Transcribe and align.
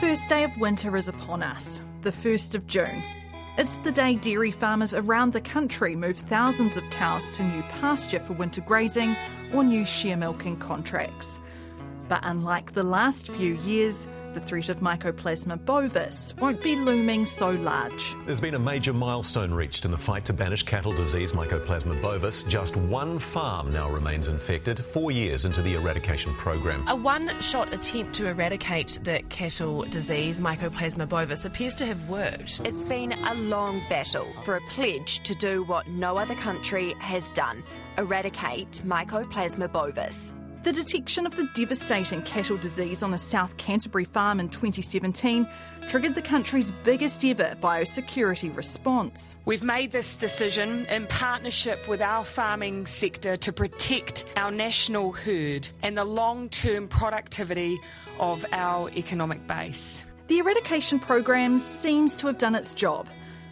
first 0.00 0.28
day 0.28 0.44
of 0.44 0.56
winter 0.58 0.96
is 0.96 1.08
upon 1.08 1.42
us, 1.42 1.82
the 2.02 2.12
1st 2.12 2.54
of 2.54 2.68
June. 2.68 3.02
It's 3.56 3.78
the 3.78 3.90
day 3.90 4.14
dairy 4.14 4.52
farmers 4.52 4.94
around 4.94 5.32
the 5.32 5.40
country 5.40 5.96
move 5.96 6.18
thousands 6.18 6.76
of 6.76 6.88
cows 6.90 7.28
to 7.30 7.42
new 7.42 7.62
pasture 7.62 8.20
for 8.20 8.34
winter 8.34 8.60
grazing 8.60 9.16
or 9.52 9.64
new 9.64 9.84
share 9.84 10.16
milking 10.16 10.56
contracts. 10.56 11.40
But 12.08 12.20
unlike 12.22 12.74
the 12.74 12.84
last 12.84 13.28
few 13.28 13.54
years, 13.54 14.06
the 14.38 14.46
threat 14.46 14.68
of 14.68 14.78
Mycoplasma 14.78 15.64
bovis 15.64 16.32
won't 16.38 16.62
be 16.62 16.76
looming 16.76 17.26
so 17.26 17.50
large. 17.50 18.14
There's 18.24 18.40
been 18.40 18.54
a 18.54 18.58
major 18.58 18.92
milestone 18.92 19.52
reached 19.52 19.84
in 19.84 19.90
the 19.90 19.98
fight 19.98 20.24
to 20.26 20.32
banish 20.32 20.62
cattle 20.62 20.92
disease 20.92 21.32
Mycoplasma 21.32 22.00
bovis. 22.00 22.44
Just 22.44 22.76
one 22.76 23.18
farm 23.18 23.72
now 23.72 23.90
remains 23.90 24.28
infected, 24.28 24.84
four 24.84 25.10
years 25.10 25.44
into 25.44 25.60
the 25.60 25.74
eradication 25.74 26.34
program. 26.34 26.86
A 26.86 26.94
one 26.94 27.40
shot 27.40 27.74
attempt 27.74 28.14
to 28.14 28.28
eradicate 28.28 29.00
the 29.02 29.22
cattle 29.28 29.82
disease 29.84 30.40
Mycoplasma 30.40 31.08
bovis 31.08 31.44
appears 31.44 31.74
to 31.76 31.86
have 31.86 32.08
worked. 32.08 32.60
It's 32.64 32.84
been 32.84 33.12
a 33.12 33.34
long 33.34 33.82
battle 33.88 34.32
for 34.44 34.56
a 34.56 34.60
pledge 34.68 35.20
to 35.24 35.34
do 35.34 35.64
what 35.64 35.88
no 35.88 36.16
other 36.16 36.36
country 36.36 36.94
has 37.00 37.30
done 37.30 37.64
eradicate 37.96 38.82
Mycoplasma 38.86 39.72
bovis. 39.72 40.34
The 40.68 40.84
detection 40.84 41.24
of 41.24 41.34
the 41.34 41.48
devastating 41.54 42.20
cattle 42.20 42.58
disease 42.58 43.02
on 43.02 43.14
a 43.14 43.18
South 43.18 43.56
Canterbury 43.56 44.04
farm 44.04 44.38
in 44.38 44.50
2017 44.50 45.48
triggered 45.88 46.14
the 46.14 46.20
country's 46.20 46.72
biggest 46.84 47.24
ever 47.24 47.56
biosecurity 47.58 48.54
response. 48.54 49.38
We've 49.46 49.62
made 49.62 49.92
this 49.92 50.14
decision 50.14 50.84
in 50.90 51.06
partnership 51.06 51.88
with 51.88 52.02
our 52.02 52.22
farming 52.22 52.84
sector 52.84 53.34
to 53.38 53.50
protect 53.50 54.26
our 54.36 54.50
national 54.50 55.12
herd 55.12 55.66
and 55.82 55.96
the 55.96 56.04
long 56.04 56.50
term 56.50 56.86
productivity 56.86 57.78
of 58.20 58.44
our 58.52 58.90
economic 58.90 59.46
base. 59.46 60.04
The 60.26 60.36
eradication 60.36 60.98
program 60.98 61.58
seems 61.58 62.14
to 62.16 62.26
have 62.26 62.36
done 62.36 62.54
its 62.54 62.74
job 62.74 63.08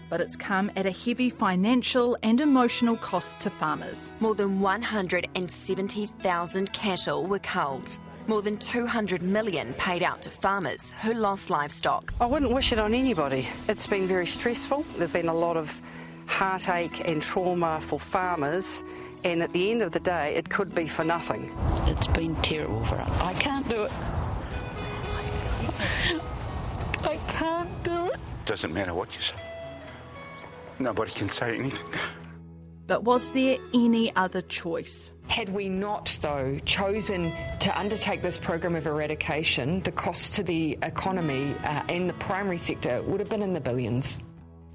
but 0.08 0.20
it's 0.20 0.36
come 0.36 0.70
at 0.76 0.86
a 0.86 0.90
heavy 0.90 1.30
financial 1.30 2.16
and 2.22 2.40
emotional 2.40 2.96
cost 2.96 3.40
to 3.40 3.50
farmers. 3.50 4.12
More 4.20 4.34
than 4.34 4.60
170,000 4.60 6.72
cattle 6.72 7.26
were 7.26 7.40
culled. 7.40 7.98
More 8.26 8.42
than 8.42 8.58
200 8.58 9.22
million 9.22 9.72
paid 9.74 10.02
out 10.02 10.22
to 10.22 10.30
farmers 10.30 10.92
who 11.02 11.14
lost 11.14 11.48
livestock. 11.48 12.12
I 12.20 12.26
wouldn't 12.26 12.52
wish 12.52 12.72
it 12.72 12.78
on 12.78 12.92
anybody. 12.92 13.48
It's 13.68 13.86
been 13.86 14.06
very 14.06 14.26
stressful. 14.26 14.84
There's 14.96 15.12
been 15.12 15.28
a 15.28 15.34
lot 15.34 15.56
of 15.56 15.80
heartache 16.26 17.08
and 17.08 17.22
trauma 17.22 17.80
for 17.80 18.00
farmers, 18.00 18.82
and 19.22 19.42
at 19.42 19.52
the 19.52 19.70
end 19.70 19.82
of 19.82 19.92
the 19.92 20.00
day, 20.00 20.34
it 20.34 20.50
could 20.50 20.74
be 20.74 20.88
for 20.88 21.04
nothing. 21.04 21.56
It's 21.86 22.08
been 22.08 22.34
terrible 22.42 22.84
for 22.84 22.96
us. 22.96 23.08
I 23.20 23.32
can't 23.34 23.68
do 23.68 23.84
it. 23.84 23.92
I 27.02 27.16
can't 27.28 27.84
do 27.84 28.06
it. 28.06 28.18
Doesn't 28.44 28.74
matter 28.74 28.92
what 28.92 29.14
you 29.14 29.22
say. 29.22 29.36
Nobody 30.78 31.10
can 31.10 31.28
say 31.28 31.58
anything. 31.58 31.88
But 32.86 33.02
was 33.02 33.32
there 33.32 33.58
any 33.74 34.14
other 34.14 34.42
choice? 34.42 35.12
Had 35.26 35.48
we 35.48 35.68
not, 35.68 36.16
though, 36.20 36.58
chosen 36.64 37.32
to 37.58 37.76
undertake 37.78 38.22
this 38.22 38.38
program 38.38 38.76
of 38.76 38.86
eradication, 38.86 39.80
the 39.80 39.90
cost 39.90 40.34
to 40.34 40.44
the 40.44 40.78
economy 40.82 41.56
uh, 41.64 41.82
and 41.88 42.08
the 42.08 42.14
primary 42.14 42.58
sector 42.58 43.02
would 43.02 43.18
have 43.18 43.28
been 43.28 43.42
in 43.42 43.54
the 43.54 43.60
billions. 43.60 44.20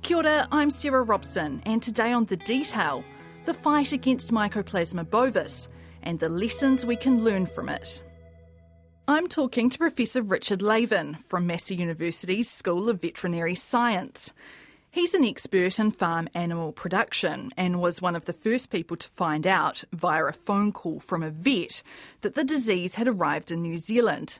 Kia 0.01 0.17
ora, 0.17 0.47
I'm 0.51 0.69
Sarah 0.69 1.03
Robson, 1.03 1.61
and 1.65 1.81
today 1.81 2.11
on 2.11 2.25
The 2.25 2.37
Detail, 2.37 3.03
the 3.45 3.53
fight 3.53 3.93
against 3.93 4.31
Mycoplasma 4.31 5.09
bovis 5.09 5.69
and 6.03 6.19
the 6.19 6.27
lessons 6.27 6.85
we 6.85 6.95
can 6.95 7.23
learn 7.23 7.45
from 7.45 7.69
it. 7.69 8.03
I'm 9.07 9.27
talking 9.27 9.69
to 9.69 9.77
Professor 9.77 10.21
Richard 10.21 10.59
Laven 10.59 11.23
from 11.25 11.47
Massey 11.47 11.75
University's 11.75 12.49
School 12.49 12.89
of 12.89 13.01
Veterinary 13.01 13.55
Science. 13.55 14.33
He's 14.93 15.13
an 15.13 15.23
expert 15.23 15.79
in 15.79 15.91
farm 15.91 16.27
animal 16.33 16.73
production 16.73 17.51
and 17.55 17.79
was 17.79 18.01
one 18.01 18.13
of 18.13 18.25
the 18.25 18.33
first 18.33 18.69
people 18.69 18.97
to 18.97 19.09
find 19.11 19.47
out, 19.47 19.85
via 19.93 20.25
a 20.25 20.33
phone 20.33 20.73
call 20.73 20.99
from 20.99 21.23
a 21.23 21.29
vet, 21.29 21.81
that 22.19 22.35
the 22.35 22.43
disease 22.43 22.95
had 22.95 23.07
arrived 23.07 23.51
in 23.51 23.61
New 23.61 23.77
Zealand. 23.77 24.39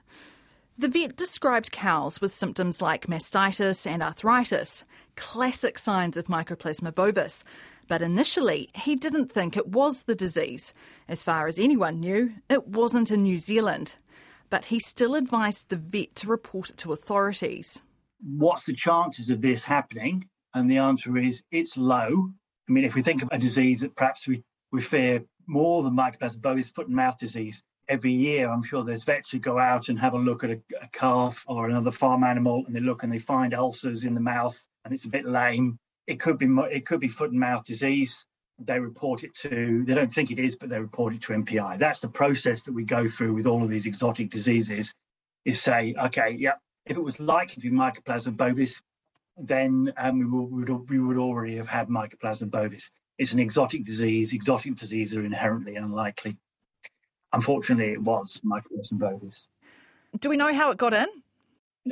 The 0.78 0.90
vet 0.90 1.16
described 1.16 1.72
cows 1.72 2.20
with 2.20 2.34
symptoms 2.34 2.82
like 2.82 3.08
mastitis 3.08 3.88
and 3.88 4.04
arthritis, 4.04 4.84
classic 5.16 5.80
signs 5.80 6.18
of 6.18 6.26
Mycoplasma 6.26 6.94
bovis. 6.94 7.46
But 7.88 8.02
initially, 8.02 8.70
he 8.76 8.98
didn't 8.98 9.32
think 9.32 9.56
it 9.56 9.70
was 9.70 10.04
the 10.04 10.16
disease. 10.16 10.74
As 11.08 11.24
far 11.24 11.48
as 11.48 11.60
anyone 11.60 12.02
knew, 12.02 12.34
it 12.50 12.68
wasn't 12.68 13.10
in 13.10 13.24
New 13.24 13.38
Zealand. 13.38 13.96
But 14.50 14.66
he 14.66 14.80
still 14.80 15.16
advised 15.16 15.70
the 15.70 15.78
vet 15.78 16.14
to 16.16 16.28
report 16.28 16.72
it 16.72 16.78
to 16.80 16.92
authorities. 16.92 17.82
What's 18.22 18.66
the 18.66 18.74
chances 18.74 19.30
of 19.30 19.42
this 19.42 19.64
happening? 19.64 20.28
And 20.54 20.70
the 20.70 20.78
answer 20.78 21.18
is 21.18 21.44
it's 21.52 21.78
low. 21.78 22.30
I 22.68 22.72
mean, 22.72 22.84
if 22.84 22.96
we 22.96 23.02
think 23.02 23.24
of 23.24 23.30
a 23.32 23.38
disease 23.38 23.82
that 23.82 23.96
perhaps 23.96 24.28
we, 24.28 24.44
we 24.72 24.82
fear 24.82 25.24
more 25.48 25.84
than 25.84 25.96
mycoplasma 25.96 26.42
bovis, 26.42 26.70
foot 26.70 26.88
and 26.88 26.96
mouth 26.96 27.18
disease, 27.18 27.64
every 27.88 28.12
year 28.14 28.50
I'm 28.50 28.64
sure 28.64 28.84
there's 28.84 29.04
vets 29.04 29.32
who 29.32 29.40
go 29.40 29.60
out 29.60 29.90
and 29.90 30.00
have 30.00 30.14
a 30.14 30.18
look 30.18 30.44
at 30.44 30.52
a, 30.52 30.62
a 30.82 30.88
calf 30.92 31.44
or 31.48 31.68
another 31.68 31.92
farm 31.92 32.24
animal 32.24 32.64
and 32.66 32.76
they 32.76 32.80
look 32.80 33.04
and 33.04 33.12
they 33.12 33.20
find 33.20 33.54
ulcers 33.54 34.06
in 34.06 34.14
the 34.14 34.22
mouth 34.22 34.60
and 34.86 34.94
it's 34.94 35.06
a 35.06 35.10
bit 35.10 35.26
lame. 35.26 35.78
It 36.08 36.20
could 36.20 36.38
be 36.38 36.48
it 36.72 36.86
could 36.86 37.00
be 37.00 37.08
foot 37.08 37.32
and 37.32 37.40
mouth 37.40 37.66
disease. 37.66 38.26
They 38.60 38.80
report 38.80 39.24
it 39.24 39.34
to 39.36 39.84
they 39.86 39.94
don't 39.94 40.14
think 40.14 40.32
it 40.32 40.40
is, 40.40 40.56
but 40.56 40.70
they 40.70 40.80
report 40.80 41.14
it 41.14 41.22
to 41.24 41.34
MPI. 41.34 41.80
That's 41.80 42.00
the 42.00 42.10
process 42.10 42.64
that 42.64 42.74
we 42.74 42.84
go 42.84 43.08
through 43.08 43.34
with 43.34 43.46
all 43.46 43.64
of 43.64 43.70
these 43.70 43.86
exotic 43.86 44.30
diseases. 44.30 44.94
Is 45.44 45.60
say, 45.60 45.96
okay, 46.00 46.36
yeah, 46.38 46.54
if 46.86 46.98
it 46.98 47.04
was 47.04 47.20
likely 47.20 47.56
to 47.56 47.60
be 47.62 47.72
mycoplasma 47.72 48.38
bovis, 48.38 48.80
then 49.38 49.94
um, 49.98 50.20
we, 50.20 50.64
would, 50.64 50.90
we 50.90 51.00
would 51.00 51.18
already 51.18 51.58
have 51.58 51.68
had 51.68 51.88
Mycoplasma 51.88 52.50
bovis. 52.50 52.92
It's 53.18 53.34
an 53.34 53.40
exotic 53.40 53.86
disease. 53.86 54.34
Exotic 54.34 54.76
diseases 54.76 55.18
are 55.18 55.26
inherently 55.26 55.76
unlikely. 55.76 56.38
Unfortunately, 57.34 57.94
it 57.94 58.02
was 58.02 58.42
Mycoplasma 58.46 59.00
bovis. 59.00 59.48
Do 60.20 60.30
we 60.30 60.38
know 60.38 60.54
how 60.54 60.72
it 60.72 60.78
got 60.78 60.94
in? 60.94 61.08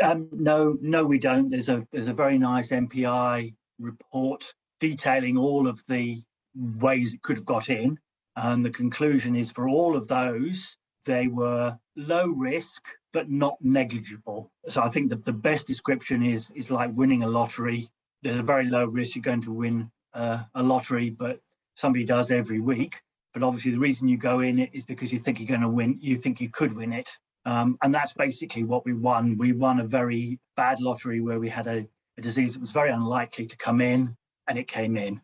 Um, 0.01 0.29
no, 0.31 0.77
no, 0.81 1.05
we 1.05 1.19
don't. 1.19 1.50
There's 1.50 1.69
a 1.69 1.88
there's 1.91 2.09
a 2.09 2.13
very 2.13 2.38
nice 2.38 2.72
MPI 2.72 3.56
report 3.79 4.53
detailing 4.79 5.38
all 5.38 5.67
of 5.67 5.83
the 5.88 6.21
ways 6.56 7.13
it 7.13 7.21
could 7.21 7.38
have 7.38 7.45
got 7.45 7.69
in, 7.69 7.97
and 8.35 8.63
the 8.63 8.69
conclusion 8.69 9.35
is 9.35 9.51
for 9.51 9.67
all 9.67 9.95
of 9.95 10.07
those, 10.07 10.77
they 11.09 11.27
were 11.27 11.75
low 11.95 12.27
risk 12.27 12.87
but 13.13 13.31
not 13.31 13.57
negligible. 13.61 14.51
So 14.67 14.83
I 14.83 14.89
think 14.89 15.09
that 15.09 15.25
the 15.25 15.33
best 15.33 15.65
description 15.65 16.21
is 16.23 16.51
is 16.51 16.69
like 16.69 16.91
winning 16.93 17.23
a 17.23 17.27
lottery. 17.27 17.89
There's 18.21 18.37
a 18.37 18.43
very 18.53 18.65
low 18.65 18.85
risk 18.85 19.15
you're 19.15 19.23
going 19.23 19.41
to 19.41 19.51
win 19.51 19.89
uh, 20.13 20.43
a 20.53 20.61
lottery, 20.61 21.09
but 21.09 21.39
somebody 21.75 22.05
does 22.05 22.29
every 22.29 22.59
week. 22.59 23.01
But 23.33 23.41
obviously, 23.41 23.71
the 23.71 23.79
reason 23.79 24.07
you 24.07 24.17
go 24.17 24.41
in 24.41 24.59
it 24.59 24.69
is 24.73 24.85
because 24.85 25.11
you 25.11 25.17
think 25.17 25.39
you're 25.39 25.47
going 25.55 25.69
to 25.69 25.77
win. 25.79 25.97
You 25.99 26.17
think 26.17 26.41
you 26.41 26.49
could 26.49 26.73
win 26.75 26.93
it, 26.93 27.09
um, 27.45 27.77
and 27.81 27.91
that's 27.93 28.13
basically 28.13 28.63
what 28.63 28.85
we 28.85 28.93
won. 28.93 29.37
We 29.37 29.51
won 29.53 29.79
a 29.79 29.87
very 29.99 30.39
bad 30.55 30.79
lottery 30.79 31.21
where 31.21 31.39
we 31.39 31.49
had 31.49 31.65
a, 31.65 31.87
a 32.19 32.21
disease 32.21 32.53
that 32.53 32.61
was 32.61 32.71
very 32.71 32.91
unlikely 32.91 33.47
to 33.47 33.57
come 33.57 33.81
in, 33.81 34.15
and 34.47 34.59
it 34.59 34.67
came 34.67 34.95
in. 34.95 35.21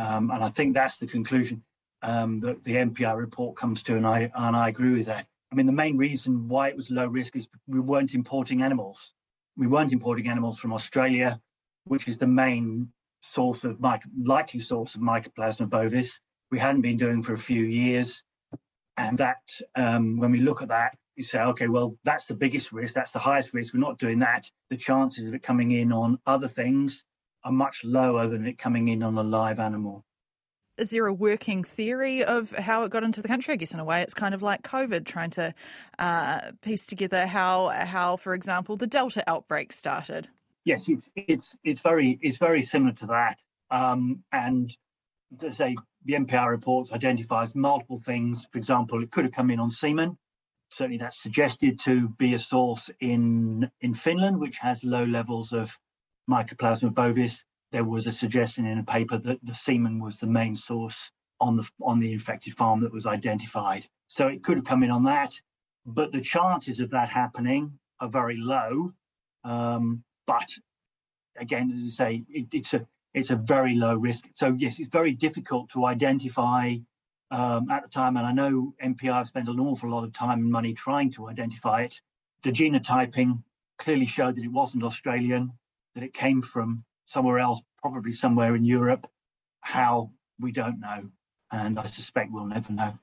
Um, 0.00 0.32
and 0.32 0.42
I 0.42 0.48
think 0.48 0.74
that's 0.74 0.98
the 0.98 1.06
conclusion 1.06 1.62
um, 2.02 2.40
that 2.40 2.64
the 2.64 2.74
MPI 2.76 3.16
report 3.16 3.56
comes 3.56 3.82
to, 3.84 3.96
and 3.96 4.06
I 4.06 4.30
and 4.34 4.56
I 4.56 4.68
agree 4.68 4.96
with 4.96 5.06
that. 5.06 5.26
I 5.50 5.54
mean, 5.54 5.66
the 5.66 5.72
main 5.72 5.96
reason 5.96 6.48
why 6.48 6.68
it 6.68 6.76
was 6.76 6.90
low 6.90 7.06
risk 7.06 7.36
is 7.36 7.48
we 7.66 7.80
weren't 7.80 8.14
importing 8.14 8.62
animals. 8.62 9.14
We 9.56 9.66
weren't 9.66 9.92
importing 9.92 10.28
animals 10.28 10.58
from 10.58 10.72
Australia, 10.72 11.40
which 11.84 12.06
is 12.06 12.18
the 12.18 12.26
main 12.26 12.92
source 13.20 13.64
of 13.64 13.80
likely 13.80 14.60
source 14.60 14.94
of 14.94 15.00
Mycoplasma 15.00 15.68
bovis. 15.68 16.20
We 16.50 16.58
hadn't 16.58 16.82
been 16.82 16.96
doing 16.96 17.22
for 17.22 17.32
a 17.32 17.38
few 17.38 17.64
years, 17.64 18.22
and 18.96 19.18
that 19.18 19.42
um, 19.74 20.18
when 20.18 20.30
we 20.30 20.40
look 20.40 20.62
at 20.62 20.68
that, 20.68 20.96
you 21.16 21.24
say, 21.24 21.40
okay, 21.40 21.66
well, 21.66 21.96
that's 22.04 22.26
the 22.26 22.34
biggest 22.36 22.72
risk. 22.72 22.94
That's 22.94 23.12
the 23.12 23.18
highest 23.18 23.52
risk. 23.52 23.74
We're 23.74 23.80
not 23.80 23.98
doing 23.98 24.20
that. 24.20 24.48
The 24.70 24.76
chances 24.76 25.26
of 25.26 25.34
it 25.34 25.42
coming 25.42 25.72
in 25.72 25.92
on 25.92 26.20
other 26.26 26.48
things 26.48 27.04
are 27.42 27.52
much 27.52 27.84
lower 27.84 28.28
than 28.28 28.46
it 28.46 28.58
coming 28.58 28.88
in 28.88 29.02
on 29.02 29.18
a 29.18 29.22
live 29.22 29.58
animal 29.58 30.04
is 30.78 30.90
there 30.90 31.06
a 31.06 31.12
working 31.12 31.64
theory 31.64 32.22
of 32.24 32.52
how 32.52 32.84
it 32.84 32.90
got 32.90 33.02
into 33.02 33.20
the 33.20 33.28
country? 33.28 33.52
I 33.52 33.56
guess 33.56 33.74
in 33.74 33.80
a 33.80 33.84
way, 33.84 34.02
it's 34.02 34.14
kind 34.14 34.34
of 34.34 34.42
like 34.42 34.62
COVID, 34.62 35.04
trying 35.04 35.30
to 35.30 35.52
uh, 35.98 36.52
piece 36.62 36.86
together 36.86 37.26
how, 37.26 37.68
how, 37.68 38.16
for 38.16 38.34
example, 38.34 38.76
the 38.76 38.86
Delta 38.86 39.22
outbreak 39.26 39.72
started. 39.72 40.28
Yes, 40.64 40.88
it's 40.88 41.08
it's 41.16 41.56
it's 41.64 41.80
very 41.80 42.18
it's 42.20 42.36
very 42.36 42.62
similar 42.62 42.92
to 42.94 43.06
that. 43.06 43.38
Um, 43.70 44.22
and 44.32 44.74
to 45.40 45.54
say 45.54 45.76
the 46.04 46.14
MPI 46.14 46.46
reports 46.48 46.92
identifies 46.92 47.54
multiple 47.54 48.00
things. 48.04 48.46
For 48.52 48.58
example, 48.58 49.02
it 49.02 49.10
could 49.10 49.24
have 49.24 49.32
come 49.32 49.50
in 49.50 49.60
on 49.60 49.70
semen. 49.70 50.18
Certainly, 50.70 50.98
that's 50.98 51.22
suggested 51.22 51.80
to 51.80 52.08
be 52.08 52.34
a 52.34 52.38
source 52.38 52.90
in 53.00 53.70
in 53.80 53.94
Finland, 53.94 54.38
which 54.38 54.58
has 54.58 54.84
low 54.84 55.04
levels 55.04 55.52
of 55.52 55.78
Mycoplasma 56.28 56.92
bovis 56.92 57.44
there 57.72 57.84
was 57.84 58.06
a 58.06 58.12
suggestion 58.12 58.66
in 58.66 58.78
a 58.78 58.84
paper 58.84 59.18
that 59.18 59.44
the 59.44 59.54
semen 59.54 60.00
was 60.00 60.18
the 60.18 60.26
main 60.26 60.56
source 60.56 61.10
on 61.40 61.56
the 61.56 61.68
on 61.82 62.00
the 62.00 62.12
infected 62.12 62.54
farm 62.54 62.80
that 62.80 62.92
was 62.92 63.06
identified. 63.06 63.86
So 64.08 64.28
it 64.28 64.42
could 64.42 64.56
have 64.56 64.64
come 64.64 64.82
in 64.82 64.90
on 64.90 65.04
that, 65.04 65.32
but 65.86 66.12
the 66.12 66.20
chances 66.20 66.80
of 66.80 66.90
that 66.90 67.08
happening 67.08 67.78
are 68.00 68.08
very 68.08 68.36
low. 68.36 68.92
Um, 69.44 70.02
but 70.26 70.48
again, 71.36 71.70
as 71.86 72.00
I 72.00 72.04
say, 72.04 72.24
it, 72.28 72.46
it's 72.52 72.74
a 72.74 72.86
it's 73.14 73.30
a 73.30 73.36
very 73.36 73.74
low 73.74 73.96
risk. 73.96 74.24
So 74.34 74.56
yes, 74.58 74.78
it's 74.78 74.90
very 74.90 75.12
difficult 75.12 75.70
to 75.70 75.84
identify 75.86 76.76
um, 77.30 77.70
at 77.70 77.82
the 77.82 77.88
time, 77.88 78.16
and 78.16 78.26
I 78.26 78.32
know 78.32 78.74
MPI 78.82 79.12
have 79.12 79.28
spent 79.28 79.48
an 79.48 79.60
awful 79.60 79.90
lot 79.90 80.04
of 80.04 80.12
time 80.12 80.40
and 80.40 80.50
money 80.50 80.74
trying 80.74 81.12
to 81.12 81.28
identify 81.28 81.82
it. 81.82 82.00
The 82.42 82.52
genotyping 82.52 83.42
clearly 83.78 84.06
showed 84.06 84.36
that 84.36 84.44
it 84.44 84.52
wasn't 84.52 84.84
Australian, 84.84 85.52
that 85.94 86.02
it 86.04 86.14
came 86.14 86.40
from 86.40 86.84
somewhere 87.08 87.40
else, 87.40 87.60
probably 87.82 88.12
somewhere 88.12 88.54
in 88.54 88.64
Europe. 88.64 89.06
How 89.60 90.12
we 90.38 90.52
don't 90.52 90.80
know, 90.80 91.10
and 91.50 91.78
I 91.78 91.86
suspect 91.86 92.30
we'll 92.30 92.46
never 92.46 92.72
know. 92.72 92.98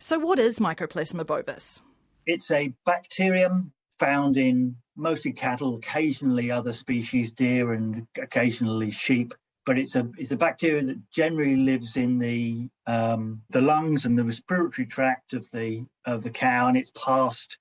So, 0.00 0.18
what 0.18 0.38
is 0.38 0.58
Mycoplasma 0.58 1.26
bovis? 1.26 1.82
It's 2.26 2.50
a 2.50 2.72
bacterium 2.84 3.72
found 3.98 4.36
in 4.36 4.76
mostly 4.96 5.32
cattle, 5.32 5.76
occasionally 5.76 6.50
other 6.50 6.72
species, 6.72 7.32
deer, 7.32 7.72
and 7.72 8.06
occasionally 8.16 8.90
sheep. 8.90 9.34
But 9.66 9.78
it's 9.78 9.94
a 9.94 10.10
it's 10.16 10.32
a 10.32 10.36
bacteria 10.36 10.82
that 10.84 11.10
generally 11.10 11.56
lives 11.56 11.96
in 11.96 12.18
the 12.18 12.68
um, 12.86 13.42
the 13.50 13.60
lungs 13.60 14.06
and 14.06 14.18
the 14.18 14.24
respiratory 14.24 14.86
tract 14.86 15.34
of 15.34 15.48
the 15.52 15.84
of 16.04 16.22
the 16.22 16.30
cow, 16.30 16.68
and 16.68 16.76
it's 16.76 16.90
passed 16.90 17.58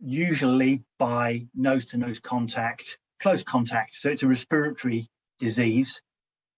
usually 0.00 0.82
by 0.98 1.46
nose 1.54 1.86
to 1.86 1.98
nose 1.98 2.20
contact, 2.20 2.98
close 3.20 3.44
contact. 3.44 3.94
So 3.94 4.10
it's 4.10 4.22
a 4.22 4.28
respiratory 4.28 5.08
disease. 5.38 6.02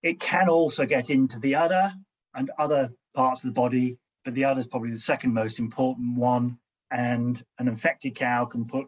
It 0.03 0.21
can 0.21 0.49
also 0.49 0.87
get 0.87 1.11
into 1.11 1.38
the 1.38 1.56
udder 1.56 1.93
and 2.35 2.50
other 2.59 2.93
parts 3.15 3.44
of 3.44 3.49
the 3.49 3.61
body, 3.61 3.99
but 4.25 4.35
the 4.35 4.44
udder 4.44 4.61
is 4.61 4.69
probably 4.69 4.91
the 4.91 4.99
second 4.99 5.32
most 5.32 5.59
important 5.59 6.17
one. 6.17 6.59
And 6.91 7.43
an 7.59 7.69
infected 7.69 8.15
cow 8.15 8.44
can 8.44 8.67
put 8.67 8.87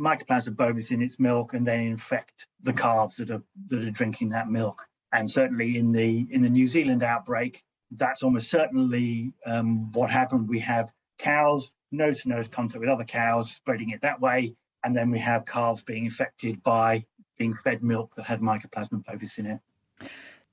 Mycoplasma 0.00 0.54
bovis 0.54 0.90
in 0.92 1.02
its 1.02 1.18
milk 1.18 1.54
and 1.54 1.66
then 1.66 1.80
infect 1.80 2.46
the 2.62 2.72
calves 2.72 3.16
that 3.16 3.30
are 3.30 3.42
that 3.68 3.82
are 3.82 3.90
drinking 3.90 4.30
that 4.30 4.48
milk. 4.48 4.86
And 5.12 5.30
certainly 5.30 5.76
in 5.76 5.92
the 5.92 6.26
in 6.30 6.42
the 6.42 6.50
New 6.50 6.66
Zealand 6.66 7.02
outbreak, 7.02 7.62
that's 7.90 8.22
almost 8.22 8.50
certainly 8.50 9.32
um, 9.46 9.90
what 9.92 10.10
happened. 10.10 10.48
We 10.48 10.60
have 10.60 10.92
cows 11.18 11.72
nose 11.90 12.22
to 12.22 12.28
nose 12.28 12.48
contact 12.48 12.80
with 12.80 12.90
other 12.90 13.04
cows, 13.04 13.50
spreading 13.50 13.90
it 13.90 14.02
that 14.02 14.20
way, 14.20 14.54
and 14.84 14.96
then 14.96 15.10
we 15.10 15.18
have 15.18 15.46
calves 15.46 15.82
being 15.82 16.04
infected 16.04 16.62
by 16.62 17.04
being 17.38 17.54
fed 17.64 17.82
milk 17.82 18.14
that 18.16 18.24
had 18.24 18.40
Mycoplasma 18.40 19.04
bovis 19.04 19.38
in 19.38 19.46
it. 19.46 19.60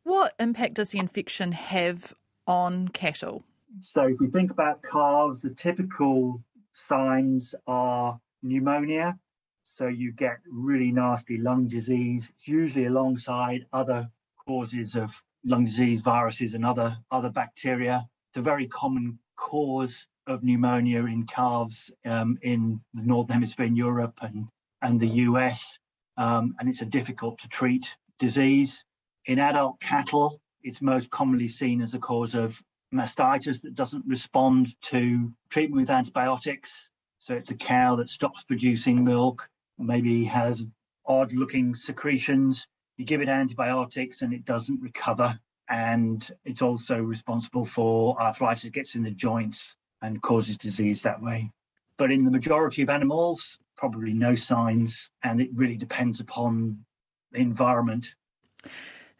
What 0.03 0.33
impact 0.39 0.75
does 0.75 0.91
the 0.91 0.99
infection 0.99 1.51
have 1.51 2.13
on 2.47 2.89
cattle? 2.89 3.43
So, 3.81 4.03
if 4.03 4.19
we 4.19 4.27
think 4.27 4.51
about 4.51 4.83
calves, 4.83 5.41
the 5.41 5.49
typical 5.49 6.41
signs 6.73 7.55
are 7.67 8.19
pneumonia. 8.41 9.17
So, 9.63 9.87
you 9.87 10.11
get 10.11 10.37
really 10.49 10.91
nasty 10.91 11.37
lung 11.37 11.67
disease, 11.67 12.31
it's 12.33 12.47
usually 12.47 12.85
alongside 12.85 13.65
other 13.73 14.09
causes 14.47 14.95
of 14.95 15.21
lung 15.43 15.65
disease, 15.65 16.01
viruses, 16.01 16.53
and 16.53 16.65
other, 16.65 16.97
other 17.11 17.29
bacteria. 17.29 18.07
It's 18.29 18.37
a 18.37 18.41
very 18.41 18.67
common 18.67 19.19
cause 19.35 20.07
of 20.27 20.43
pneumonia 20.43 21.05
in 21.05 21.25
calves 21.25 21.91
um, 22.05 22.37
in 22.41 22.81
the 22.93 23.03
Northern 23.03 23.35
Hemisphere 23.35 23.65
in 23.65 23.75
Europe 23.75 24.17
and, 24.21 24.47
and 24.81 24.99
the 24.99 25.07
US. 25.07 25.77
Um, 26.17 26.55
and 26.59 26.69
it's 26.69 26.81
a 26.81 26.85
difficult 26.85 27.39
to 27.39 27.47
treat 27.49 27.95
disease. 28.19 28.83
In 29.25 29.39
adult 29.39 29.79
cattle, 29.79 30.39
it's 30.63 30.81
most 30.81 31.09
commonly 31.11 31.47
seen 31.47 31.81
as 31.81 31.93
a 31.93 31.99
cause 31.99 32.35
of 32.35 32.61
mastitis 32.93 33.61
that 33.61 33.75
doesn't 33.75 34.05
respond 34.07 34.73
to 34.81 35.33
treatment 35.49 35.81
with 35.81 35.89
antibiotics. 35.89 36.89
So 37.19 37.33
it's 37.33 37.51
a 37.51 37.55
cow 37.55 37.97
that 37.97 38.09
stops 38.09 38.43
producing 38.43 39.03
milk, 39.03 39.49
maybe 39.77 40.25
has 40.25 40.63
odd 41.05 41.33
looking 41.33 41.75
secretions. 41.75 42.67
You 42.97 43.05
give 43.05 43.21
it 43.21 43.29
antibiotics 43.29 44.21
and 44.21 44.33
it 44.33 44.45
doesn't 44.45 44.81
recover. 44.81 45.39
And 45.67 46.27
it's 46.45 46.61
also 46.61 47.01
responsible 47.01 47.65
for 47.65 48.21
arthritis, 48.21 48.65
it 48.65 48.73
gets 48.73 48.95
in 48.95 49.03
the 49.03 49.11
joints 49.11 49.75
and 50.01 50.21
causes 50.21 50.57
disease 50.57 51.01
that 51.03 51.21
way. 51.21 51.51
But 51.97 52.11
in 52.11 52.25
the 52.25 52.31
majority 52.31 52.83
of 52.83 52.89
animals, 52.89 53.57
probably 53.75 54.13
no 54.13 54.35
signs, 54.35 55.09
and 55.23 55.41
it 55.41 55.49
really 55.53 55.77
depends 55.77 56.19
upon 56.19 56.85
the 57.31 57.39
environment. 57.39 58.15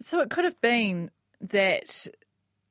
So 0.02 0.19
it 0.22 0.30
could 0.30 0.44
have 0.44 0.60
been 0.62 1.12
that 1.42 2.07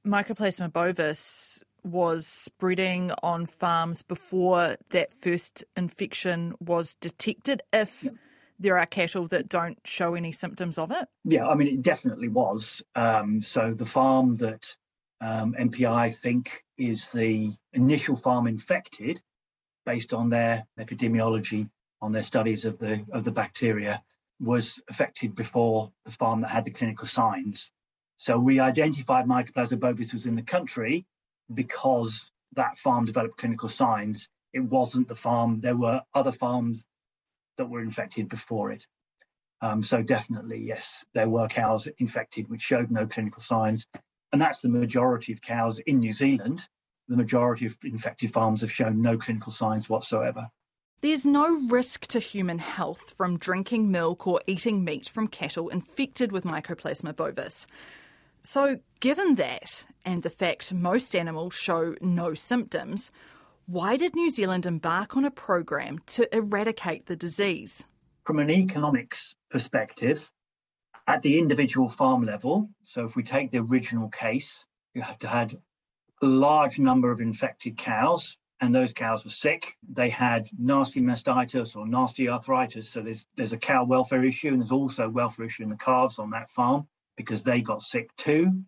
Mycoplasma 0.06 0.72
bovis 0.72 1.62
was 1.82 2.26
spreading 2.26 3.12
on 3.22 3.46
farms 3.46 4.02
before 4.02 4.76
that 4.90 5.12
first 5.12 5.64
infection 5.76 6.54
was 6.58 6.94
detected 6.96 7.62
if 7.72 8.08
there 8.58 8.78
are 8.78 8.86
cattle 8.86 9.26
that 9.28 9.48
don't 9.48 9.78
show 9.84 10.14
any 10.14 10.32
symptoms 10.32 10.78
of 10.78 10.90
it? 10.90 11.08
Yeah, 11.24 11.46
I 11.46 11.54
mean, 11.54 11.68
it 11.68 11.82
definitely 11.82 12.28
was. 12.28 12.82
Um, 12.94 13.42
so 13.42 13.74
the 13.74 13.84
farm 13.84 14.36
that 14.36 14.74
um, 15.20 15.54
MPI 15.58 16.16
think 16.16 16.64
is 16.78 17.10
the 17.10 17.50
initial 17.72 18.16
farm 18.16 18.46
infected 18.46 19.20
based 19.84 20.12
on 20.12 20.30
their 20.30 20.66
epidemiology, 20.78 21.68
on 22.00 22.12
their 22.12 22.22
studies 22.22 22.64
of 22.64 22.78
the 22.78 23.04
of 23.12 23.24
the 23.24 23.32
bacteria, 23.32 24.02
was 24.40 24.82
affected 24.88 25.34
before 25.34 25.92
the 26.04 26.10
farm 26.10 26.40
that 26.42 26.50
had 26.50 26.64
the 26.64 26.70
clinical 26.70 27.06
signs. 27.06 27.72
So 28.16 28.38
we 28.38 28.60
identified 28.60 29.26
Mycoplasma 29.26 29.80
bovis 29.80 30.12
was 30.12 30.26
in 30.26 30.36
the 30.36 30.42
country 30.42 31.06
because 31.52 32.30
that 32.54 32.78
farm 32.78 33.04
developed 33.04 33.38
clinical 33.38 33.68
signs. 33.68 34.28
It 34.52 34.60
wasn't 34.60 35.08
the 35.08 35.14
farm. 35.14 35.60
There 35.60 35.76
were 35.76 36.02
other 36.14 36.32
farms 36.32 36.86
that 37.58 37.68
were 37.68 37.82
infected 37.82 38.28
before 38.28 38.70
it. 38.72 38.86
Um, 39.60 39.82
so 39.82 40.02
definitely, 40.02 40.58
yes, 40.58 41.04
there 41.14 41.28
were 41.28 41.48
cows 41.48 41.88
infected 41.98 42.48
which 42.48 42.62
showed 42.62 42.90
no 42.90 43.06
clinical 43.06 43.42
signs. 43.42 43.86
And 44.32 44.40
that's 44.40 44.60
the 44.60 44.68
majority 44.68 45.32
of 45.32 45.40
cows 45.40 45.78
in 45.78 46.00
New 46.00 46.12
Zealand. 46.12 46.60
The 47.08 47.16
majority 47.16 47.66
of 47.66 47.76
infected 47.84 48.32
farms 48.32 48.62
have 48.62 48.72
shown 48.72 49.02
no 49.02 49.18
clinical 49.18 49.52
signs 49.52 49.88
whatsoever. 49.88 50.48
There's 51.00 51.26
no 51.26 51.66
risk 51.68 52.06
to 52.06 52.18
human 52.18 52.58
health 52.58 53.14
from 53.16 53.38
drinking 53.38 53.90
milk 53.90 54.26
or 54.26 54.40
eating 54.46 54.84
meat 54.84 55.06
from 55.06 55.28
cattle 55.28 55.68
infected 55.68 56.32
with 56.32 56.44
Mycoplasma 56.44 57.14
bovis. 57.14 57.66
So, 58.42 58.78
given 59.00 59.34
that, 59.34 59.84
and 60.04 60.22
the 60.22 60.30
fact 60.30 60.72
most 60.72 61.14
animals 61.14 61.54
show 61.54 61.94
no 62.00 62.32
symptoms, 62.32 63.10
why 63.66 63.96
did 63.96 64.14
New 64.14 64.30
Zealand 64.30 64.66
embark 64.66 65.16
on 65.16 65.24
a 65.24 65.30
program 65.30 66.00
to 66.06 66.34
eradicate 66.34 67.06
the 67.06 67.16
disease? 67.16 67.84
From 68.24 68.38
an 68.38 68.50
economics 68.50 69.34
perspective, 69.50 70.30
at 71.06 71.22
the 71.22 71.38
individual 71.38 71.88
farm 71.88 72.24
level, 72.24 72.70
so 72.84 73.04
if 73.04 73.14
we 73.14 73.22
take 73.22 73.50
the 73.50 73.58
original 73.58 74.08
case, 74.08 74.66
you 74.94 75.02
had 75.02 75.20
to 75.20 75.28
had 75.28 75.58
large 76.26 76.78
number 76.78 77.10
of 77.10 77.20
infected 77.20 77.76
cows, 77.76 78.36
and 78.60 78.74
those 78.74 78.92
cows 78.92 79.24
were 79.24 79.30
sick. 79.30 79.76
They 79.88 80.08
had 80.08 80.48
nasty 80.58 81.00
mastitis 81.00 81.76
or 81.76 81.86
nasty 81.86 82.28
arthritis. 82.28 82.88
So 82.88 83.02
there's 83.02 83.26
there's 83.36 83.52
a 83.52 83.58
cow 83.58 83.84
welfare 83.84 84.24
issue, 84.24 84.48
and 84.48 84.60
there's 84.60 84.72
also 84.72 85.08
welfare 85.08 85.46
issue 85.46 85.62
in 85.62 85.70
the 85.70 85.76
calves 85.76 86.18
on 86.18 86.30
that 86.30 86.50
farm 86.50 86.86
because 87.16 87.42
they 87.42 87.60
got 87.60 87.82
sick 87.82 88.14
too. 88.16 88.62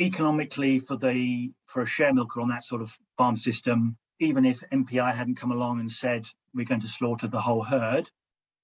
Economically, 0.00 0.78
for 0.78 0.96
the 0.96 1.52
for 1.66 1.82
a 1.82 1.86
share 1.86 2.14
milker 2.14 2.40
on 2.40 2.48
that 2.48 2.64
sort 2.64 2.82
of 2.82 2.96
farm 3.16 3.36
system, 3.36 3.96
even 4.20 4.44
if 4.44 4.62
MPI 4.72 5.14
hadn't 5.14 5.36
come 5.36 5.52
along 5.52 5.80
and 5.80 5.90
said 5.90 6.26
we're 6.54 6.64
going 6.66 6.80
to 6.82 6.88
slaughter 6.88 7.26
the 7.26 7.40
whole 7.40 7.62
herd 7.62 8.10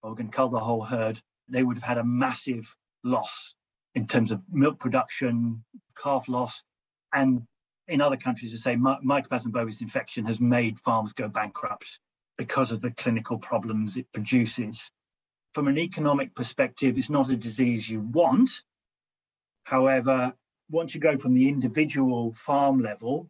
or 0.03 0.11
we're 0.11 0.17
going 0.17 0.31
to 0.31 0.37
cull 0.37 0.49
the 0.49 0.61
whole 0.61 0.83
herd, 0.83 1.21
they 1.49 1.63
would 1.63 1.77
have 1.77 1.83
had 1.83 1.99
a 1.99 2.05
massive 2.05 2.75
loss 3.03 3.55
in 3.95 4.07
terms 4.07 4.31
of 4.31 4.41
milk 4.51 4.79
production, 4.79 5.65
calf 6.01 6.29
loss, 6.29 6.63
and 7.13 7.43
in 7.89 8.01
other 8.01 8.17
countries, 8.17 8.53
to 8.53 8.59
say 8.59 8.77
mycoplasma 8.77 9.51
bovis 9.51 9.81
infection 9.81 10.27
has 10.27 10.41
made 10.41 10.79
farms 10.79 11.13
go 11.13 11.29
bankrupt 11.29 12.01
because 12.37 12.71
of 12.71 12.81
the 12.81 12.91
clinical 12.93 13.39
problems 13.39 13.97
it 13.97 14.13
produces. 14.13 14.91
From 15.55 15.69
an 15.69 15.79
economic 15.79 16.35
perspective, 16.35 16.99
it's 16.99 17.11
not 17.11 17.31
a 17.31 17.37
disease 17.37 17.89
you 17.89 18.01
want. 18.01 18.51
However, 19.65 20.35
once 20.71 20.95
you 20.95 21.01
go 21.01 21.17
from 21.17 21.35
the 21.35 21.49
individual 21.49 22.35
farm 22.35 22.81
level 22.81 23.29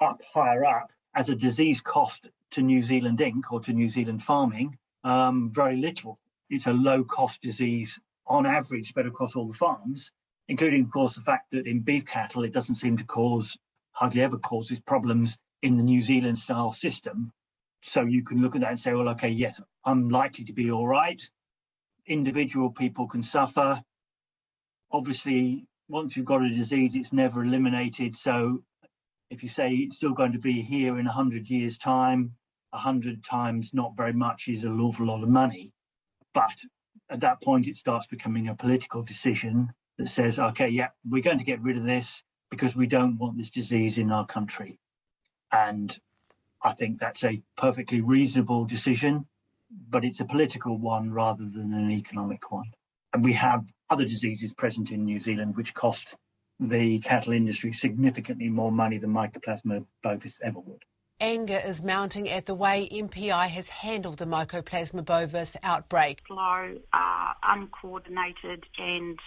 up 0.00 0.22
higher 0.32 0.64
up 0.64 0.90
as 1.14 1.28
a 1.28 1.36
disease 1.36 1.80
cost 1.80 2.28
to 2.52 2.62
New 2.62 2.82
Zealand 2.82 3.18
Inc. 3.18 3.42
or 3.50 3.60
to 3.60 3.72
New 3.72 3.88
Zealand 3.88 4.22
farming, 4.22 4.78
um, 5.04 5.50
very 5.52 5.76
little. 5.76 6.18
It's 6.48 6.66
a 6.66 6.72
low 6.72 7.04
cost 7.04 7.42
disease 7.42 8.00
on 8.26 8.46
average 8.46 8.88
spread 8.88 9.06
across 9.06 9.36
all 9.36 9.46
the 9.46 9.52
farms, 9.54 10.10
including, 10.48 10.84
of 10.84 10.90
course, 10.90 11.14
the 11.14 11.22
fact 11.22 11.50
that 11.52 11.66
in 11.66 11.80
beef 11.80 12.06
cattle, 12.06 12.44
it 12.44 12.52
doesn't 12.52 12.76
seem 12.76 12.96
to 12.96 13.04
cause, 13.04 13.56
hardly 14.00 14.22
ever 14.22 14.38
causes 14.38 14.80
problems 14.80 15.36
in 15.62 15.76
the 15.76 15.82
New 15.82 16.00
Zealand 16.00 16.38
style 16.38 16.72
system. 16.72 17.30
So 17.82 18.02
you 18.02 18.24
can 18.24 18.40
look 18.40 18.54
at 18.54 18.62
that 18.62 18.70
and 18.70 18.80
say, 18.80 18.94
well, 18.94 19.10
okay, 19.10 19.28
yes, 19.28 19.60
I'm 19.84 20.08
likely 20.08 20.46
to 20.46 20.54
be 20.54 20.70
all 20.70 20.88
right. 20.88 21.20
Individual 22.06 22.70
people 22.70 23.06
can 23.06 23.22
suffer. 23.22 23.82
Obviously, 24.90 25.66
once 25.88 26.16
you've 26.16 26.24
got 26.24 26.42
a 26.42 26.48
disease, 26.48 26.94
it's 26.94 27.12
never 27.12 27.44
eliminated. 27.44 28.16
So 28.16 28.62
if 29.28 29.42
you 29.42 29.50
say 29.50 29.74
it's 29.74 29.96
still 29.96 30.14
going 30.14 30.32
to 30.32 30.38
be 30.38 30.62
here 30.62 30.98
in 30.98 31.04
100 31.04 31.50
years' 31.50 31.76
time, 31.76 32.32
100 32.70 33.22
times 33.22 33.74
not 33.74 33.96
very 33.98 34.14
much 34.14 34.48
is 34.48 34.64
an 34.64 34.80
awful 34.80 35.06
lot 35.06 35.22
of 35.22 35.28
money. 35.28 35.72
But 36.32 36.56
at 37.10 37.20
that 37.20 37.42
point, 37.42 37.68
it 37.68 37.76
starts 37.76 38.06
becoming 38.06 38.48
a 38.48 38.54
political 38.54 39.02
decision 39.02 39.74
that 39.98 40.08
says, 40.08 40.38
okay, 40.38 40.68
yeah, 40.68 40.88
we're 41.06 41.22
going 41.22 41.38
to 41.38 41.44
get 41.44 41.60
rid 41.60 41.76
of 41.76 41.84
this 41.84 42.22
because 42.50 42.76
we 42.76 42.86
don't 42.86 43.18
want 43.18 43.38
this 43.38 43.50
disease 43.50 43.98
in 43.98 44.10
our 44.10 44.26
country. 44.26 44.78
And 45.52 45.96
I 46.62 46.74
think 46.74 46.98
that's 47.00 47.24
a 47.24 47.40
perfectly 47.56 48.00
reasonable 48.00 48.64
decision, 48.64 49.26
but 49.88 50.04
it's 50.04 50.20
a 50.20 50.24
political 50.24 50.76
one 50.76 51.12
rather 51.12 51.44
than 51.44 51.72
an 51.72 51.90
economic 51.90 52.50
one. 52.50 52.72
And 53.12 53.24
we 53.24 53.32
have 53.34 53.64
other 53.88 54.04
diseases 54.04 54.52
present 54.52 54.90
in 54.90 55.04
New 55.04 55.18
Zealand 55.18 55.56
which 55.56 55.74
cost 55.74 56.16
the 56.60 56.98
cattle 57.00 57.32
industry 57.32 57.72
significantly 57.72 58.48
more 58.48 58.70
money 58.70 58.98
than 58.98 59.10
Mycoplasma 59.10 59.84
bovis 60.02 60.38
ever 60.42 60.60
would. 60.60 60.84
Anger 61.20 61.60
is 61.66 61.82
mounting 61.82 62.30
at 62.30 62.46
the 62.46 62.54
way 62.54 62.88
MPI 62.90 63.48
has 63.48 63.68
handled 63.68 64.18
the 64.18 64.24
Mycoplasma 64.24 65.04
bovis 65.04 65.56
outbreak. 65.62 66.22
Slow, 66.26 66.78
uh, 66.92 67.32
uncoordinated, 67.42 68.64
and 68.78 69.18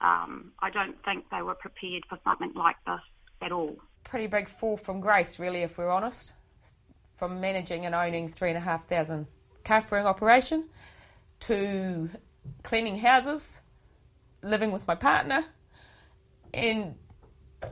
um, 0.00 0.52
I 0.60 0.70
don't 0.70 0.96
think 1.04 1.24
they 1.30 1.42
were 1.42 1.54
prepared 1.54 2.04
for 2.08 2.18
something 2.24 2.52
like 2.54 2.76
this 2.86 3.00
at 3.42 3.52
all. 3.52 3.76
Pretty 4.04 4.26
big 4.26 4.48
fall 4.48 4.76
from 4.76 5.00
grace, 5.00 5.38
really, 5.38 5.62
if 5.62 5.78
we're 5.78 5.90
honest. 5.90 6.32
From 7.16 7.40
managing 7.40 7.84
and 7.84 7.94
owning 7.94 8.28
three 8.28 8.48
and 8.48 8.56
a 8.56 8.60
half 8.60 8.88
thousand 8.88 9.26
calf 9.62 9.92
rearing 9.92 10.06
operation 10.06 10.64
to 11.40 12.08
cleaning 12.62 12.96
houses, 12.96 13.60
living 14.42 14.72
with 14.72 14.86
my 14.88 14.94
partner, 14.94 15.44
and 16.54 16.94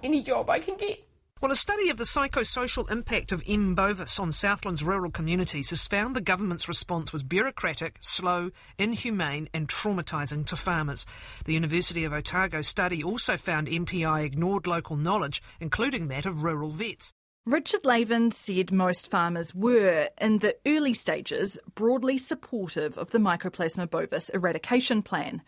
any 0.02 0.22
job 0.22 0.50
I 0.50 0.58
can 0.58 0.76
get. 0.76 1.07
Well, 1.40 1.52
a 1.52 1.56
study 1.56 1.88
of 1.88 1.98
the 1.98 2.04
psychosocial 2.04 2.90
impact 2.90 3.30
of 3.30 3.44
M. 3.46 3.76
bovis 3.76 4.18
on 4.18 4.32
Southland's 4.32 4.82
rural 4.82 5.12
communities 5.12 5.70
has 5.70 5.86
found 5.86 6.16
the 6.16 6.20
government's 6.20 6.66
response 6.66 7.12
was 7.12 7.22
bureaucratic, 7.22 7.98
slow, 8.00 8.50
inhumane, 8.76 9.48
and 9.54 9.68
traumatising 9.68 10.46
to 10.46 10.56
farmers. 10.56 11.06
The 11.44 11.54
University 11.54 12.02
of 12.02 12.12
Otago 12.12 12.60
study 12.62 13.04
also 13.04 13.36
found 13.36 13.68
MPI 13.68 14.24
ignored 14.24 14.66
local 14.66 14.96
knowledge, 14.96 15.40
including 15.60 16.08
that 16.08 16.26
of 16.26 16.42
rural 16.42 16.70
vets. 16.70 17.12
Richard 17.46 17.84
Laven 17.84 18.32
said 18.32 18.72
most 18.72 19.08
farmers 19.08 19.54
were, 19.54 20.08
in 20.20 20.40
the 20.40 20.56
early 20.66 20.92
stages, 20.92 21.56
broadly 21.76 22.18
supportive 22.18 22.98
of 22.98 23.10
the 23.10 23.18
Mycoplasma 23.20 23.88
bovis 23.88 24.28
eradication 24.30 25.02
plan. 25.02 25.42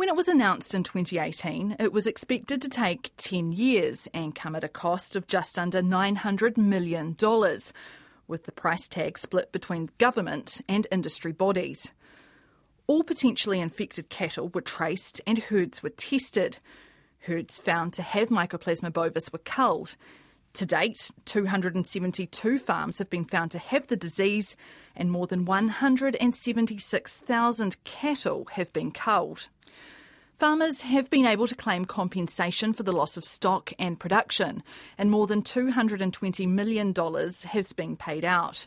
When 0.00 0.08
it 0.08 0.16
was 0.16 0.28
announced 0.28 0.74
in 0.74 0.82
2018, 0.82 1.76
it 1.78 1.92
was 1.92 2.06
expected 2.06 2.62
to 2.62 2.70
take 2.70 3.12
10 3.18 3.52
years 3.52 4.08
and 4.14 4.34
come 4.34 4.56
at 4.56 4.64
a 4.64 4.68
cost 4.68 5.14
of 5.14 5.26
just 5.26 5.58
under 5.58 5.82
$900 5.82 6.56
million, 6.56 7.14
with 8.26 8.44
the 8.44 8.52
price 8.52 8.88
tag 8.88 9.18
split 9.18 9.52
between 9.52 9.90
government 9.98 10.62
and 10.70 10.86
industry 10.90 11.32
bodies. 11.32 11.92
All 12.86 13.02
potentially 13.02 13.60
infected 13.60 14.08
cattle 14.08 14.48
were 14.48 14.62
traced 14.62 15.20
and 15.26 15.38
herds 15.38 15.82
were 15.82 15.90
tested. 15.90 16.56
Herds 17.18 17.58
found 17.58 17.92
to 17.92 18.02
have 18.02 18.30
Mycoplasma 18.30 18.94
bovis 18.94 19.30
were 19.30 19.40
culled. 19.40 19.96
To 20.54 20.64
date, 20.64 21.10
272 21.26 22.58
farms 22.58 22.98
have 22.98 23.10
been 23.10 23.26
found 23.26 23.50
to 23.50 23.58
have 23.58 23.88
the 23.88 23.96
disease, 23.96 24.56
and 24.96 25.12
more 25.12 25.26
than 25.26 25.44
176,000 25.44 27.84
cattle 27.84 28.46
have 28.52 28.72
been 28.72 28.92
culled. 28.92 29.48
Farmers 30.40 30.80
have 30.80 31.10
been 31.10 31.26
able 31.26 31.46
to 31.46 31.54
claim 31.54 31.84
compensation 31.84 32.72
for 32.72 32.82
the 32.82 32.96
loss 32.96 33.18
of 33.18 33.26
stock 33.26 33.74
and 33.78 34.00
production, 34.00 34.62
and 34.96 35.10
more 35.10 35.26
than 35.26 35.42
$220 35.42 36.48
million 36.48 36.94
has 36.94 37.74
been 37.74 37.94
paid 37.94 38.24
out. 38.24 38.66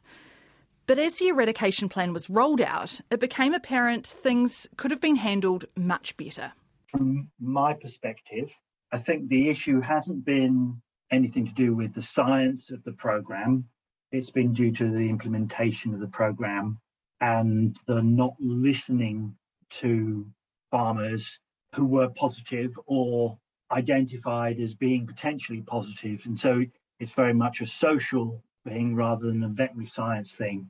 But 0.86 1.00
as 1.00 1.15
the 1.15 1.30
eradication 1.30 1.89
plan 1.89 2.13
was 2.13 2.30
rolled 2.30 2.62
out, 2.62 3.01
it 3.10 3.20
became 3.20 3.56
apparent 3.56 4.06
things 4.06 4.70
could 4.77 4.92
have 4.92 5.01
been 5.01 5.15
handled 5.15 5.65
much 5.75 6.15
better. 6.15 6.53
From 6.92 7.32
my 7.39 7.74
perspective, 7.74 8.56
I 8.92 9.00
think 9.00 9.27
the 9.27 9.50
issue 9.50 9.82
hasn't 9.82 10.24
been 10.24 10.80
anything 11.10 11.48
to 11.48 11.53
do 11.53 11.74
with 11.74 11.96
the 11.96 12.03
science 12.03 12.70
of 12.70 12.84
the 12.84 12.94
program. 12.94 13.68
It's 14.12 14.30
been 14.30 14.53
due 14.53 14.74
to 14.74 14.92
the 14.92 15.10
implementation 15.10 15.96
of 15.96 16.01
the 16.01 16.08
program 16.08 16.77
and 17.20 17.75
the 17.88 18.03
not 18.03 18.36
listening 18.39 19.36
to 19.82 20.27
farmers 20.70 21.39
who 21.74 21.86
were 21.86 22.10
positive 22.10 22.77
or 22.86 23.38
identified 23.72 24.60
as 24.60 24.74
being 24.74 25.08
potentially 25.08 25.62
positive. 25.62 26.25
And 26.25 26.39
so 26.39 26.63
it's 27.00 27.13
very 27.13 27.34
much 27.34 27.62
a 27.62 27.68
social 27.68 28.44
thing 28.65 28.96
rather 28.96 29.27
than 29.27 29.44
a 29.44 29.50
veterinary 29.50 29.88
science 29.88 30.32
thing. 30.32 30.70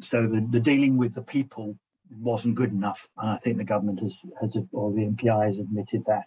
So 0.00 0.26
the, 0.26 0.46
the 0.50 0.60
dealing 0.60 0.96
with 0.96 1.14
the 1.14 1.22
people 1.22 1.76
wasn't 2.20 2.54
good 2.54 2.72
enough. 2.72 3.08
And 3.18 3.30
I 3.30 3.36
think 3.38 3.58
the 3.58 3.64
government 3.64 4.00
has, 4.00 4.16
has 4.40 4.56
or 4.72 4.92
the 4.92 5.02
MPI 5.02 5.46
has 5.46 5.58
admitted 5.58 6.04
that. 6.06 6.26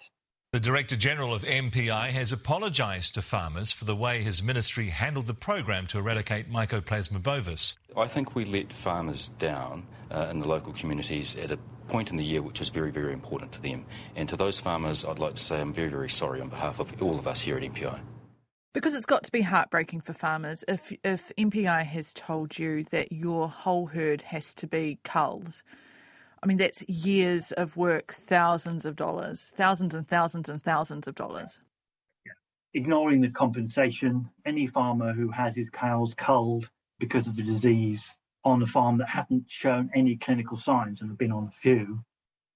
The 0.53 0.59
Director 0.59 0.97
General 0.97 1.33
of 1.33 1.43
MPI 1.43 2.09
has 2.09 2.33
apologised 2.33 3.13
to 3.13 3.21
farmers 3.21 3.71
for 3.71 3.85
the 3.85 3.95
way 3.95 4.21
his 4.21 4.43
ministry 4.43 4.87
handled 4.87 5.27
the 5.27 5.33
program 5.33 5.87
to 5.87 5.97
eradicate 5.97 6.51
Mycoplasma 6.51 7.23
bovis. 7.23 7.77
I 7.95 8.07
think 8.07 8.35
we 8.35 8.43
let 8.43 8.69
farmers 8.69 9.29
down 9.29 9.87
uh, 10.11 10.27
in 10.29 10.41
the 10.41 10.49
local 10.49 10.73
communities 10.73 11.37
at 11.37 11.51
a 11.51 11.59
point 11.91 12.09
in 12.09 12.17
the 12.17 12.23
year 12.23 12.41
which 12.41 12.61
is 12.61 12.69
very, 12.69 12.89
very 12.89 13.13
important 13.13 13.51
to 13.51 13.61
them. 13.61 13.85
And 14.15 14.27
to 14.29 14.37
those 14.37 14.59
farmers, 14.59 15.03
I'd 15.05 15.19
like 15.19 15.35
to 15.35 15.41
say 15.41 15.59
I'm 15.59 15.73
very, 15.73 15.89
very 15.89 16.09
sorry 16.09 16.39
on 16.41 16.47
behalf 16.47 16.79
of 16.79 16.99
all 17.01 17.19
of 17.19 17.27
us 17.27 17.41
here 17.41 17.57
at 17.57 17.63
MPI. 17.63 17.99
Because 18.73 18.93
it's 18.93 19.05
got 19.05 19.23
to 19.25 19.31
be 19.31 19.41
heartbreaking 19.41 19.99
for 19.99 20.13
farmers 20.13 20.63
if 20.67 20.93
if 21.03 21.33
MPI 21.37 21.85
has 21.85 22.13
told 22.13 22.57
you 22.57 22.85
that 22.85 23.11
your 23.11 23.49
whole 23.49 23.87
herd 23.87 24.21
has 24.21 24.55
to 24.55 24.67
be 24.67 24.99
culled. 25.03 25.61
I 26.41 26.47
mean, 26.47 26.57
that's 26.57 26.81
years 26.87 27.51
of 27.51 27.75
work, 27.75 28.13
thousands 28.13 28.85
of 28.85 28.95
dollars, 28.95 29.51
thousands 29.55 29.93
and 29.93 30.07
thousands 30.07 30.47
and 30.49 30.63
thousands 30.63 31.07
of 31.07 31.15
dollars. 31.15 31.59
Ignoring 32.73 33.19
the 33.19 33.29
compensation, 33.29 34.29
any 34.45 34.65
farmer 34.67 35.11
who 35.11 35.29
has 35.29 35.53
his 35.53 35.69
cows 35.69 36.15
culled 36.15 36.69
because 36.99 37.27
of 37.27 37.37
a 37.37 37.43
disease 37.43 38.15
on 38.43 38.61
a 38.61 38.67
farm 38.67 38.97
that 38.97 39.09
hadn't 39.09 39.45
shown 39.47 39.89
any 39.95 40.17
clinical 40.17 40.57
signs 40.57 41.01
and 41.01 41.09
have 41.09 41.17
been 41.17 41.31
on 41.31 41.45
a 41.45 41.61
few, 41.61 42.03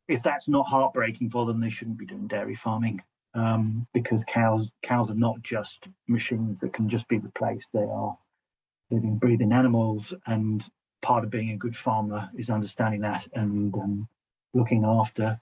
if 0.08 0.22
that's 0.24 0.48
not 0.48 0.68
heartbreaking 0.68 1.30
for 1.30 1.46
them, 1.46 1.60
they 1.60 1.70
shouldn't 1.70 1.98
be 1.98 2.06
doing 2.06 2.28
dairy 2.28 2.56
farming 2.56 3.02
um, 3.34 3.86
because 3.94 4.24
cows 4.26 4.72
cows 4.84 5.10
are 5.10 5.16
not 5.16 5.42
just 5.42 5.88
machines 6.08 6.60
that 6.60 6.74
can 6.74 6.90
just 6.90 7.08
be 7.08 7.18
replaced. 7.18 7.70
They 7.74 7.84
are 7.84 8.18
living, 8.90 9.18
breathing 9.18 9.52
animals, 9.52 10.14
and 10.26 10.64
part 11.02 11.24
of 11.24 11.30
being 11.30 11.52
a 11.52 11.58
good 11.58 11.76
farmer 11.76 12.30
is 12.38 12.50
understanding 12.50 13.02
that 13.02 13.28
and 13.34 13.74
um, 13.76 14.08
looking 14.54 14.86
after 14.86 15.40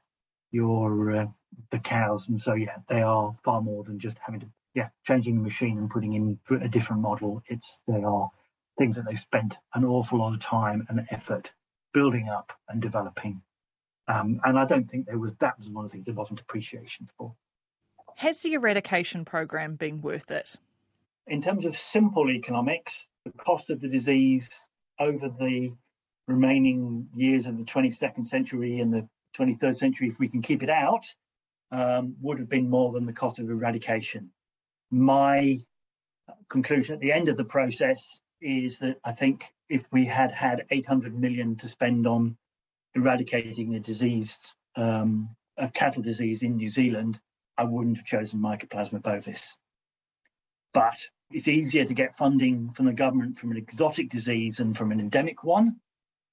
your 0.51 1.15
uh, 1.15 1.25
the 1.71 1.79
cows. 1.79 2.27
And 2.29 2.41
so, 2.41 2.53
yeah, 2.53 2.77
they 2.89 3.01
are 3.01 3.35
far 3.43 3.62
more 3.62 3.83
than 3.83 4.00
just 4.00 4.17
having 4.19 4.41
to 4.41 4.47
yeah 4.73 4.89
changing 5.05 5.35
the 5.35 5.41
machine 5.41 5.77
and 5.77 5.89
putting 5.89 6.13
in 6.13 6.39
a 6.62 6.67
different 6.67 7.01
model. 7.01 7.43
It's 7.47 7.79
they 7.88 8.03
are 8.03 8.29
things 8.77 8.95
that 8.95 9.05
they've 9.05 9.19
spent 9.19 9.55
an 9.73 9.85
awful 9.85 10.19
lot 10.19 10.33
of 10.33 10.39
time 10.39 10.85
and 10.89 11.05
effort 11.11 11.51
building 11.93 12.29
up 12.29 12.51
and 12.69 12.81
developing. 12.81 13.41
Um, 14.07 14.41
and 14.43 14.59
I 14.59 14.65
don't 14.65 14.89
think 14.89 15.05
there 15.05 15.19
was 15.19 15.33
that 15.39 15.57
was 15.57 15.69
one 15.69 15.85
of 15.85 15.91
the 15.91 15.95
things 15.95 16.05
there 16.05 16.15
wasn't 16.15 16.41
appreciation 16.41 17.09
for. 17.17 17.33
Has 18.15 18.41
the 18.41 18.53
eradication 18.53 19.25
program 19.25 19.75
been 19.75 20.01
worth 20.01 20.29
it? 20.29 20.55
In 21.27 21.41
terms 21.41 21.65
of 21.65 21.77
simple 21.77 22.29
economics, 22.29 23.07
the 23.23 23.31
cost 23.31 23.69
of 23.69 23.79
the 23.79 23.87
disease 23.87 24.67
over 24.99 25.29
the 25.29 25.73
remaining 26.27 27.07
years 27.15 27.47
of 27.47 27.57
the 27.57 27.63
22nd 27.63 28.25
century 28.25 28.79
and 28.79 28.93
the 28.93 29.07
23rd 29.37 29.77
century, 29.77 30.09
if 30.09 30.19
we 30.19 30.27
can 30.27 30.41
keep 30.41 30.63
it 30.63 30.69
out, 30.69 31.05
um, 31.71 32.15
would 32.21 32.39
have 32.39 32.49
been 32.49 32.69
more 32.69 32.91
than 32.91 33.05
the 33.05 33.13
cost 33.13 33.39
of 33.39 33.49
eradication. 33.49 34.29
My 34.91 35.57
conclusion 36.49 36.93
at 36.93 37.01
the 37.01 37.11
end 37.11 37.29
of 37.29 37.37
the 37.37 37.45
process 37.45 38.19
is 38.43 38.79
that 38.79 39.00
I 39.03 39.13
think 39.13 39.53
if 39.69 39.88
we 39.91 40.05
had 40.05 40.31
had 40.31 40.65
800 40.69 41.17
million 41.17 41.55
to 41.57 41.67
spend 41.67 42.05
on 42.05 42.38
eradicating 42.93 43.75
a 43.75 43.79
disease, 43.79 44.53
um, 44.75 45.35
a 45.57 45.69
cattle 45.69 46.03
disease 46.03 46.43
in 46.43 46.57
New 46.57 46.69
Zealand, 46.69 47.19
I 47.57 47.63
wouldn't 47.63 47.97
have 47.97 48.05
chosen 48.05 48.39
Mycoplasma 48.39 49.01
bovis. 49.01 49.57
But 50.73 51.00
it's 51.31 51.47
easier 51.47 51.85
to 51.85 51.93
get 51.93 52.15
funding 52.15 52.71
from 52.71 52.85
the 52.85 52.93
government 52.93 53.38
from 53.38 53.51
an 53.51 53.57
exotic 53.57 54.09
disease 54.09 54.57
than 54.57 54.73
from 54.73 54.91
an 54.91 55.00
endemic 55.00 55.43
one. 55.43 55.79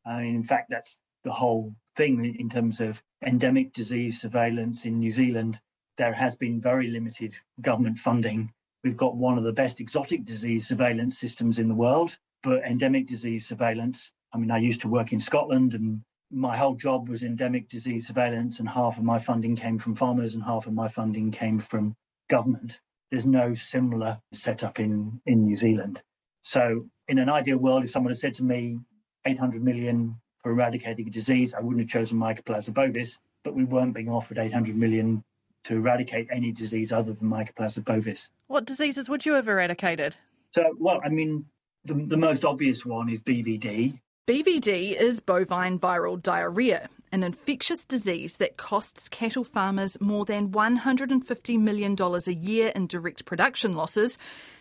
I 0.05 0.23
in 0.23 0.43
fact, 0.43 0.71
that's 0.71 0.99
the 1.25 1.33
whole 1.33 1.75
thing 1.97 2.25
in 2.25 2.49
terms 2.49 2.81
of 2.81 3.03
endemic 3.25 3.73
disease 3.73 4.21
surveillance 4.21 4.87
in 4.87 4.99
New 4.99 5.13
Zealand. 5.13 5.61
There 5.99 6.15
has 6.15 6.37
been 6.37 6.61
very 6.61 6.89
limited 6.89 7.37
government 7.61 7.99
funding 7.99 8.53
We've 8.83 8.97
got 8.97 9.17
one 9.17 9.39
of 9.39 9.45
the 9.45 9.53
best 9.53 9.81
exotic 9.81 10.25
disease 10.25 10.67
surveillance 10.67 11.19
systems 11.19 11.59
in 11.59 11.69
the 11.69 11.75
world 11.75 12.17
but 12.43 12.65
endemic 12.65 13.07
disease 13.07 13.47
surveillance. 13.47 14.13
I 14.33 14.39
mean, 14.39 14.51
I 14.51 14.59
used 14.59 14.81
to 14.83 14.89
work 14.89 15.13
in 15.13 15.21
Scotland 15.21 15.75
and 15.75 16.03
my 16.31 16.57
whole 16.57 16.75
job 16.75 17.09
was 17.09 17.23
endemic 17.23 17.69
disease 17.69 18.07
surveillance, 18.07 18.61
and 18.61 18.69
half 18.69 18.99
of 18.99 19.03
my 19.03 19.19
funding 19.19 19.57
came 19.57 19.79
from 19.79 19.97
farmers 19.97 20.35
and 20.35 20.45
half 20.45 20.69
of 20.69 20.73
my 20.73 20.87
funding 20.87 21.33
came 21.33 21.59
from 21.59 21.97
government. 22.29 22.81
There's 23.11 23.27
no 23.27 23.55
similar 23.55 24.21
setup 24.33 24.79
in, 24.79 25.21
in 25.27 25.45
New 25.45 25.57
Zealand. 25.57 26.01
So, 26.43 26.87
in 27.09 27.19
an 27.19 27.29
ideal 27.29 27.59
world, 27.59 27.83
if 27.83 27.91
someone 27.91 28.13
had 28.13 28.19
said 28.19 28.35
to 28.35 28.45
me, 28.45 28.79
800 29.27 29.63
million 29.63 30.21
for 30.39 30.53
eradicating 30.53 31.09
a 31.09 31.11
disease, 31.11 31.53
I 31.53 31.61
wouldn't 31.61 31.81
have 31.81 31.91
chosen 31.91 32.19
Mycoplasma 32.19 32.73
bovis, 32.73 33.19
but 33.43 33.55
we 33.55 33.65
weren't 33.65 33.95
being 33.95 34.09
offered 34.09 34.39
800 34.39 34.77
million 34.77 35.25
to 35.65 35.77
eradicate 35.77 36.29
any 36.31 36.53
disease 36.53 36.93
other 36.93 37.13
than 37.13 37.29
Mycoplasma 37.29 37.85
bovis. 37.85 38.31
What 38.47 38.65
diseases 38.65 39.09
would 39.09 39.27
you 39.27 39.35
have 39.35 39.49
eradicated? 39.49 40.17
So, 40.53 40.75
well, 40.79 41.01
I 41.05 41.09
mean, 41.09 41.45
the, 41.85 41.95
the 41.95 42.17
most 42.17 42.45
obvious 42.45 42.85
one 42.85 43.09
is 43.09 43.23
BVD. 43.23 43.99
BVD 44.27 44.95
is 44.95 45.21
bovine 45.21 45.79
viral 45.79 46.21
diarrhea, 46.21 46.89
an 47.13 47.23
infectious 47.25 47.85
disease 47.85 48.37
that 48.37 48.57
costs 48.57 49.09
cattle 49.09 49.45
farmers 49.45 50.01
more 50.01 50.25
than 50.25 50.51
$150 50.51 51.59
million 51.59 51.97
a 51.99 52.31
year 52.31 52.73
in 52.75 52.87
direct 52.87 53.25
production 53.25 53.75
losses 53.75 54.19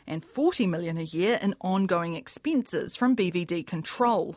and 0.08 0.26
40 0.26 0.66
million 0.66 0.98
a 0.98 1.04
year 1.04 1.38
in 1.42 1.54
ongoing 1.62 2.16
expenses 2.16 2.96
from 2.96 3.16
BVD 3.16 3.66
control. 3.66 4.36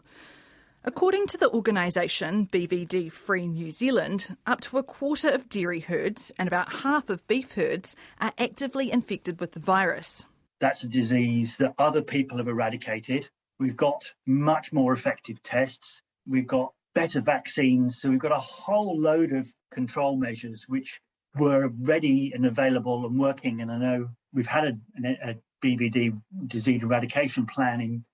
According 0.84 1.28
to 1.28 1.38
the 1.38 1.48
organisation 1.50 2.48
BVD 2.48 3.12
Free 3.12 3.46
New 3.46 3.70
Zealand, 3.70 4.36
up 4.46 4.60
to 4.62 4.78
a 4.78 4.82
quarter 4.82 5.28
of 5.28 5.48
dairy 5.48 5.78
herds 5.78 6.32
and 6.40 6.48
about 6.48 6.72
half 6.72 7.08
of 7.08 7.24
beef 7.28 7.52
herds 7.52 7.94
are 8.20 8.32
actively 8.36 8.90
infected 8.90 9.38
with 9.38 9.52
the 9.52 9.60
virus. 9.60 10.26
That's 10.58 10.82
a 10.82 10.88
disease 10.88 11.58
that 11.58 11.74
other 11.78 12.02
people 12.02 12.38
have 12.38 12.48
eradicated. 12.48 13.28
We've 13.60 13.76
got 13.76 14.12
much 14.26 14.72
more 14.72 14.92
effective 14.92 15.40
tests. 15.44 16.02
We've 16.26 16.48
got 16.48 16.72
better 16.96 17.20
vaccines. 17.20 18.00
So 18.00 18.10
we've 18.10 18.18
got 18.18 18.32
a 18.32 18.40
whole 18.40 19.00
load 19.00 19.32
of 19.32 19.54
control 19.70 20.16
measures 20.16 20.64
which 20.66 21.00
were 21.38 21.68
ready 21.68 22.32
and 22.34 22.44
available 22.44 23.06
and 23.06 23.20
working. 23.20 23.60
And 23.60 23.70
I 23.70 23.78
know 23.78 24.08
we've 24.32 24.48
had 24.48 24.64
a, 24.64 25.08
a 25.30 25.36
BVD 25.64 26.20
disease 26.48 26.82
eradication 26.82 27.46
plan 27.46 27.80
in 27.80 28.04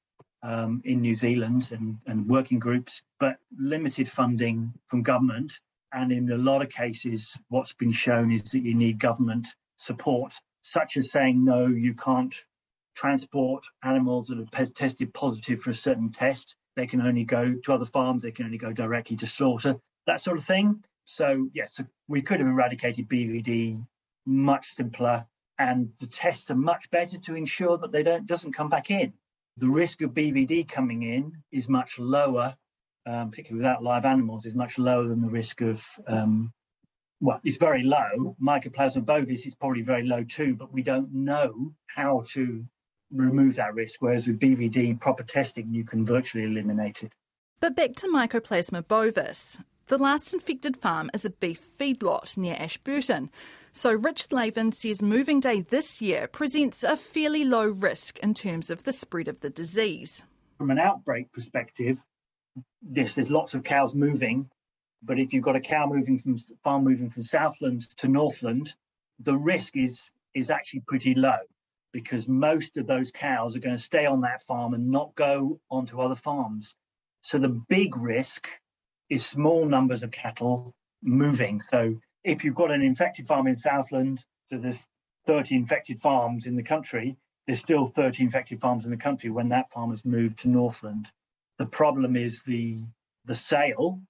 um, 0.42 0.82
in 0.84 1.00
New 1.00 1.16
Zealand 1.16 1.70
and, 1.72 1.98
and 2.06 2.28
working 2.28 2.58
groups, 2.58 3.02
but 3.18 3.36
limited 3.58 4.08
funding 4.08 4.72
from 4.86 5.02
government. 5.02 5.52
And 5.92 6.12
in 6.12 6.30
a 6.30 6.36
lot 6.36 6.62
of 6.62 6.68
cases, 6.68 7.36
what's 7.48 7.72
been 7.72 7.92
shown 7.92 8.30
is 8.30 8.42
that 8.52 8.60
you 8.60 8.74
need 8.74 8.98
government 8.98 9.48
support, 9.76 10.34
such 10.62 10.96
as 10.96 11.10
saying, 11.10 11.44
no, 11.44 11.66
you 11.66 11.94
can't 11.94 12.34
transport 12.94 13.64
animals 13.82 14.28
that 14.28 14.46
have 14.52 14.74
tested 14.74 15.14
positive 15.14 15.60
for 15.60 15.70
a 15.70 15.74
certain 15.74 16.10
test. 16.10 16.56
They 16.76 16.86
can 16.86 17.00
only 17.00 17.24
go 17.24 17.54
to 17.64 17.72
other 17.72 17.84
farms, 17.84 18.22
they 18.22 18.32
can 18.32 18.44
only 18.44 18.58
go 18.58 18.72
directly 18.72 19.16
to 19.18 19.26
slaughter, 19.26 19.76
that 20.06 20.20
sort 20.20 20.38
of 20.38 20.44
thing. 20.44 20.84
So, 21.06 21.48
yes, 21.54 21.80
we 22.06 22.22
could 22.22 22.40
have 22.40 22.48
eradicated 22.48 23.08
BVD 23.08 23.84
much 24.26 24.66
simpler, 24.66 25.26
and 25.58 25.90
the 26.00 26.06
tests 26.06 26.50
are 26.50 26.56
much 26.56 26.90
better 26.90 27.18
to 27.18 27.34
ensure 27.34 27.78
that 27.78 27.92
they 27.92 28.02
don't 28.02 28.26
doesn't 28.26 28.52
come 28.52 28.68
back 28.68 28.90
in 28.90 29.14
the 29.58 29.68
risk 29.68 30.02
of 30.02 30.10
BVD 30.10 30.68
coming 30.68 31.02
in 31.02 31.32
is 31.50 31.68
much 31.68 31.98
lower, 31.98 32.54
um, 33.06 33.30
particularly 33.30 33.58
without 33.58 33.82
live 33.82 34.04
animals, 34.04 34.46
is 34.46 34.54
much 34.54 34.78
lower 34.78 35.04
than 35.04 35.20
the 35.20 35.28
risk 35.28 35.60
of, 35.60 35.84
um, 36.06 36.52
well, 37.20 37.40
it's 37.44 37.56
very 37.56 37.82
low. 37.82 38.36
Mycoplasma 38.40 39.04
bovis 39.04 39.46
is 39.46 39.54
probably 39.56 39.82
very 39.82 40.04
low 40.04 40.22
too, 40.22 40.54
but 40.54 40.72
we 40.72 40.82
don't 40.82 41.12
know 41.12 41.74
how 41.86 42.24
to 42.28 42.64
remove 43.12 43.56
that 43.56 43.74
risk. 43.74 44.00
Whereas 44.00 44.28
with 44.28 44.38
BVD, 44.38 45.00
proper 45.00 45.24
testing, 45.24 45.74
you 45.74 45.84
can 45.84 46.06
virtually 46.06 46.44
eliminate 46.44 47.02
it. 47.02 47.12
But 47.60 47.74
back 47.74 47.96
to 47.96 48.06
Mycoplasma 48.06 48.86
bovis. 48.86 49.58
The 49.88 49.98
last 49.98 50.32
infected 50.32 50.76
farm 50.76 51.10
is 51.12 51.24
a 51.24 51.30
beef 51.30 51.60
feedlot 51.78 52.36
near 52.36 52.54
Ashburton. 52.58 53.30
So 53.72 53.92
Richard 53.92 54.30
Laven 54.30 54.72
says 54.72 55.02
moving 55.02 55.40
day 55.40 55.60
this 55.60 56.00
year 56.00 56.26
presents 56.26 56.82
a 56.82 56.96
fairly 56.96 57.44
low 57.44 57.68
risk 57.68 58.18
in 58.20 58.34
terms 58.34 58.70
of 58.70 58.84
the 58.84 58.92
spread 58.92 59.28
of 59.28 59.40
the 59.40 59.50
disease. 59.50 60.24
From 60.56 60.70
an 60.70 60.78
outbreak 60.78 61.30
perspective, 61.32 62.02
yes, 62.90 63.14
there's 63.14 63.30
lots 63.30 63.54
of 63.54 63.62
cows 63.62 63.94
moving, 63.94 64.50
but 65.02 65.18
if 65.18 65.32
you've 65.32 65.44
got 65.44 65.56
a 65.56 65.60
cow 65.60 65.86
moving 65.86 66.18
from 66.18 66.38
farm 66.64 66.84
moving 66.84 67.10
from 67.10 67.22
Southland 67.22 67.88
to 67.98 68.08
Northland, 68.08 68.74
the 69.20 69.36
risk 69.36 69.76
is 69.76 70.10
is 70.34 70.50
actually 70.50 70.80
pretty 70.86 71.14
low 71.14 71.38
because 71.92 72.28
most 72.28 72.76
of 72.76 72.86
those 72.86 73.10
cows 73.10 73.56
are 73.56 73.60
going 73.60 73.76
to 73.76 73.82
stay 73.82 74.06
on 74.06 74.20
that 74.20 74.42
farm 74.42 74.74
and 74.74 74.90
not 74.90 75.14
go 75.14 75.58
onto 75.70 76.00
other 76.00 76.14
farms. 76.14 76.76
So 77.20 77.38
the 77.38 77.48
big 77.48 77.96
risk 77.96 78.48
is 79.08 79.24
small 79.24 79.64
numbers 79.64 80.02
of 80.02 80.10
cattle 80.10 80.74
moving. 81.02 81.60
So 81.60 81.98
if 82.28 82.44
you've 82.44 82.54
got 82.54 82.70
an 82.70 82.82
infected 82.82 83.26
farm 83.26 83.46
in 83.46 83.56
Southland, 83.56 84.22
so 84.44 84.58
there's 84.58 84.86
30 85.26 85.54
infected 85.54 85.98
farms 85.98 86.46
in 86.46 86.56
the 86.56 86.62
country, 86.62 87.16
there's 87.46 87.58
still 87.58 87.86
30 87.86 88.22
infected 88.24 88.60
farms 88.60 88.84
in 88.84 88.90
the 88.90 88.98
country 88.98 89.30
when 89.30 89.48
that 89.48 89.72
farm 89.72 89.90
has 89.90 90.04
moved 90.04 90.38
to 90.40 90.48
Northland. 90.48 91.10
The 91.56 91.66
problem 91.66 92.16
is 92.16 92.42
the 92.42 92.84
the 93.24 93.34
sale 93.34 94.00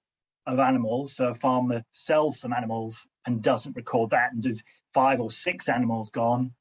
of 0.45 0.59
animals. 0.59 1.13
So 1.15 1.29
a 1.29 1.33
farmer 1.33 1.83
sells 1.91 2.39
some 2.39 2.51
animals 2.51 3.07
and 3.25 3.41
doesn't 3.41 3.75
record 3.77 4.09
that, 4.09 4.33
and 4.33 4.43
there's 4.43 4.63
five 4.93 5.21
or 5.21 5.31
six 5.31 5.69
animals 5.69 6.09
gone, 6.09 6.51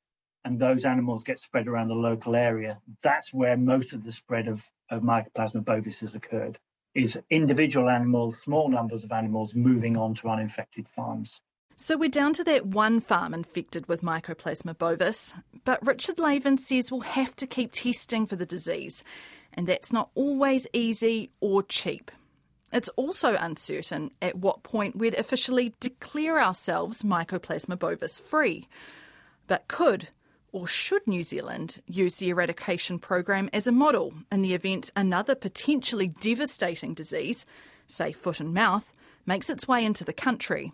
and 0.44 0.61
those 0.61 0.85
animals 0.85 1.25
get 1.25 1.40
spread 1.40 1.66
around 1.66 1.88
the 1.88 1.94
local 1.94 2.37
area. 2.37 2.81
That's 3.03 3.35
where 3.35 3.57
most 3.57 3.92
of 3.92 4.05
the 4.05 4.12
spread 4.12 4.47
of, 4.47 4.64
of 4.90 5.03
Mycoplasma 5.03 5.64
bovis 5.64 6.01
has 6.01 6.14
occurred 6.14 6.59
is 6.94 7.18
individual 7.31 7.90
animals, 7.90 8.38
small 8.38 8.68
numbers 8.68 9.05
of 9.05 9.12
animals 9.12 9.55
moving 9.55 9.97
on 9.97 10.14
to 10.14 10.29
uninfected 10.29 10.88
farms. 10.88 11.40
So 11.81 11.97
we're 11.97 12.09
down 12.09 12.33
to 12.33 12.43
that 12.43 12.67
one 12.67 12.99
farm 12.99 13.33
infected 13.33 13.87
with 13.87 14.03
Mycoplasma 14.03 14.77
bovis, 14.77 15.33
but 15.64 15.79
Richard 15.87 16.17
Laven 16.17 16.59
says 16.59 16.91
we'll 16.91 17.03
have 17.03 17.37
to 17.37 17.47
keep 17.47 17.71
testing 17.71 18.27
for 18.27 18.35
the 18.35 18.45
disease, 18.45 19.05
and 19.55 19.69
that's 19.69 19.93
not 19.93 20.11
always 20.17 20.67
easy 20.73 21.31
or 21.41 21.62
cheap. 21.62 22.11
It's 22.73 22.88
also 22.97 23.37
uncertain 23.37 24.11
at 24.21 24.38
what 24.38 24.64
point 24.64 24.97
we'd 24.97 25.14
officially 25.14 25.73
declare 25.79 26.43
ourselves 26.43 27.05
Mycoplasma 27.05 27.79
bovis 27.79 28.19
free. 28.19 28.67
But 29.47 29.69
could 29.69 30.09
or 30.51 30.67
should 30.67 31.07
New 31.07 31.23
Zealand 31.23 31.81
use 31.87 32.17
the 32.17 32.31
eradication 32.31 32.99
program 32.99 33.49
as 33.53 33.69
a 33.69 33.73
model 33.73 34.12
in 34.33 34.43
the 34.43 34.53
event 34.53 34.91
another 34.97 35.37
potentially 35.37 36.09
devastating 36.09 36.93
disease, 36.93 37.47
say 37.87 38.11
foot 38.11 38.41
and 38.41 38.53
mouth, 38.53 38.91
makes 39.27 39.49
its 39.49 39.69
way 39.69 39.85
into 39.85 40.03
the 40.03 40.12
country? 40.12 40.73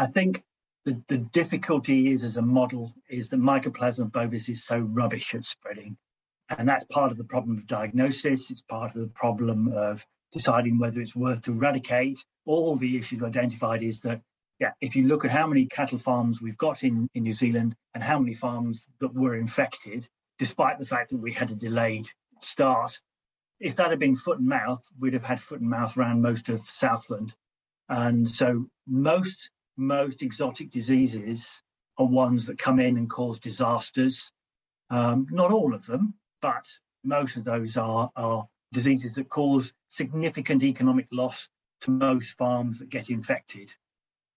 I 0.00 0.06
think 0.06 0.42
the, 0.86 0.98
the 1.08 1.18
difficulty 1.18 2.10
is 2.10 2.24
as 2.24 2.38
a 2.38 2.42
model 2.42 2.94
is 3.10 3.28
that 3.28 3.38
Mycoplasma 3.38 4.10
bovis 4.10 4.48
is 4.48 4.64
so 4.64 4.78
rubbish 4.78 5.34
at 5.34 5.44
spreading. 5.44 5.98
And 6.48 6.66
that's 6.66 6.86
part 6.86 7.12
of 7.12 7.18
the 7.18 7.24
problem 7.24 7.58
of 7.58 7.66
diagnosis. 7.66 8.50
It's 8.50 8.62
part 8.62 8.94
of 8.94 9.02
the 9.02 9.08
problem 9.08 9.68
of 9.74 10.06
deciding 10.32 10.78
whether 10.78 11.02
it's 11.02 11.14
worth 11.14 11.42
to 11.42 11.52
eradicate. 11.52 12.24
All 12.46 12.76
the 12.76 12.96
issues 12.96 13.22
identified 13.22 13.82
is 13.82 14.00
that 14.00 14.22
yeah, 14.58 14.72
if 14.80 14.96
you 14.96 15.06
look 15.06 15.26
at 15.26 15.30
how 15.30 15.46
many 15.46 15.66
cattle 15.66 15.98
farms 15.98 16.40
we've 16.40 16.56
got 16.56 16.82
in, 16.82 17.06
in 17.14 17.24
New 17.24 17.34
Zealand 17.34 17.76
and 17.92 18.02
how 18.02 18.18
many 18.18 18.32
farms 18.32 18.88
that 19.00 19.12
were 19.12 19.36
infected, 19.36 20.08
despite 20.38 20.78
the 20.78 20.86
fact 20.86 21.10
that 21.10 21.18
we 21.18 21.32
had 21.32 21.50
a 21.50 21.54
delayed 21.54 22.08
start, 22.40 22.98
if 23.58 23.76
that 23.76 23.90
had 23.90 23.98
been 23.98 24.16
foot 24.16 24.38
and 24.38 24.48
mouth, 24.48 24.82
we'd 24.98 25.12
have 25.12 25.24
had 25.24 25.42
foot 25.42 25.60
and 25.60 25.68
mouth 25.68 25.94
around 25.98 26.22
most 26.22 26.48
of 26.48 26.62
Southland. 26.62 27.34
And 27.90 28.30
so 28.30 28.64
most 28.86 29.50
most 29.80 30.22
exotic 30.22 30.70
diseases 30.70 31.62
are 31.98 32.06
ones 32.06 32.46
that 32.46 32.58
come 32.58 32.78
in 32.78 32.96
and 32.96 33.08
cause 33.08 33.40
disasters. 33.40 34.30
Um, 34.90 35.26
not 35.30 35.50
all 35.50 35.74
of 35.74 35.86
them, 35.86 36.14
but 36.42 36.66
most 37.02 37.36
of 37.36 37.44
those 37.44 37.76
are, 37.76 38.10
are 38.14 38.46
diseases 38.72 39.14
that 39.14 39.28
cause 39.28 39.72
significant 39.88 40.62
economic 40.62 41.06
loss 41.10 41.48
to 41.82 41.90
most 41.90 42.36
farms 42.36 42.78
that 42.78 42.90
get 42.90 43.10
infected. 43.10 43.72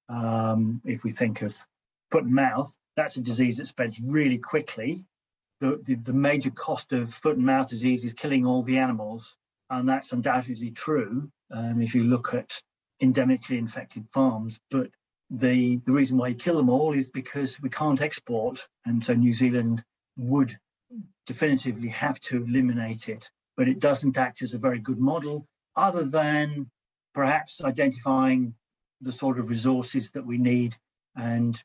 Um, 0.09 0.81
if 0.85 1.03
we 1.03 1.11
think 1.11 1.41
of 1.41 1.55
foot 2.11 2.23
and 2.23 2.33
mouth, 2.33 2.73
that's 2.95 3.17
a 3.17 3.21
disease 3.21 3.57
that 3.57 3.67
spreads 3.67 3.99
really 3.99 4.37
quickly. 4.37 5.03
The, 5.59 5.81
the, 5.85 5.95
the, 5.95 6.13
major 6.13 6.51
cost 6.51 6.91
of 6.93 7.13
foot 7.13 7.37
and 7.37 7.45
mouth 7.45 7.69
disease 7.69 8.03
is 8.03 8.13
killing 8.13 8.45
all 8.45 8.63
the 8.63 8.79
animals, 8.79 9.37
and 9.69 9.87
that's 9.87 10.11
undoubtedly 10.11 10.71
true 10.71 11.31
um, 11.51 11.81
if 11.81 11.95
you 11.95 12.03
look 12.03 12.33
at 12.33 12.61
endemically 13.01 13.57
infected 13.57 14.05
farms. 14.11 14.59
But 14.69 14.89
the, 15.29 15.77
the 15.85 15.91
reason 15.91 16.17
why 16.17 16.29
you 16.29 16.35
kill 16.35 16.57
them 16.57 16.69
all 16.69 16.93
is 16.93 17.07
because 17.07 17.59
we 17.61 17.69
can't 17.69 18.01
export, 18.01 18.67
and 18.85 19.03
so 19.03 19.13
New 19.13 19.33
Zealand 19.33 19.83
would 20.17 20.57
definitively 21.25 21.89
have 21.89 22.19
to 22.21 22.43
eliminate 22.43 23.09
it. 23.09 23.29
But 23.55 23.67
it 23.67 23.79
doesn't 23.79 24.17
act 24.17 24.41
as 24.41 24.53
a 24.53 24.59
very 24.59 24.79
good 24.79 24.99
model, 24.99 25.47
other 25.75 26.03
than 26.03 26.69
perhaps 27.13 27.63
identifying 27.63 28.55
the 29.01 29.11
sort 29.11 29.39
of 29.39 29.49
resources 29.49 30.11
that 30.11 30.25
we 30.25 30.37
need 30.37 30.75
and 31.15 31.61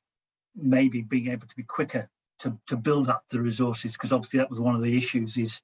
maybe 0.54 1.02
being 1.02 1.28
able 1.28 1.46
to 1.46 1.56
be 1.56 1.62
quicker 1.62 2.08
to, 2.40 2.56
to 2.66 2.76
build 2.76 3.08
up 3.08 3.24
the 3.30 3.40
resources 3.40 3.92
because 3.92 4.12
obviously 4.12 4.38
that 4.38 4.50
was 4.50 4.60
one 4.60 4.74
of 4.74 4.82
the 4.82 4.96
issues 4.96 5.36
is 5.36 5.62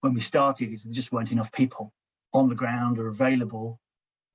when 0.00 0.14
we 0.14 0.20
started 0.20 0.72
is 0.72 0.84
there 0.84 0.92
just 0.92 1.12
weren't 1.12 1.32
enough 1.32 1.52
people 1.52 1.92
on 2.32 2.48
the 2.48 2.54
ground 2.54 2.98
or 2.98 3.08
available 3.08 3.78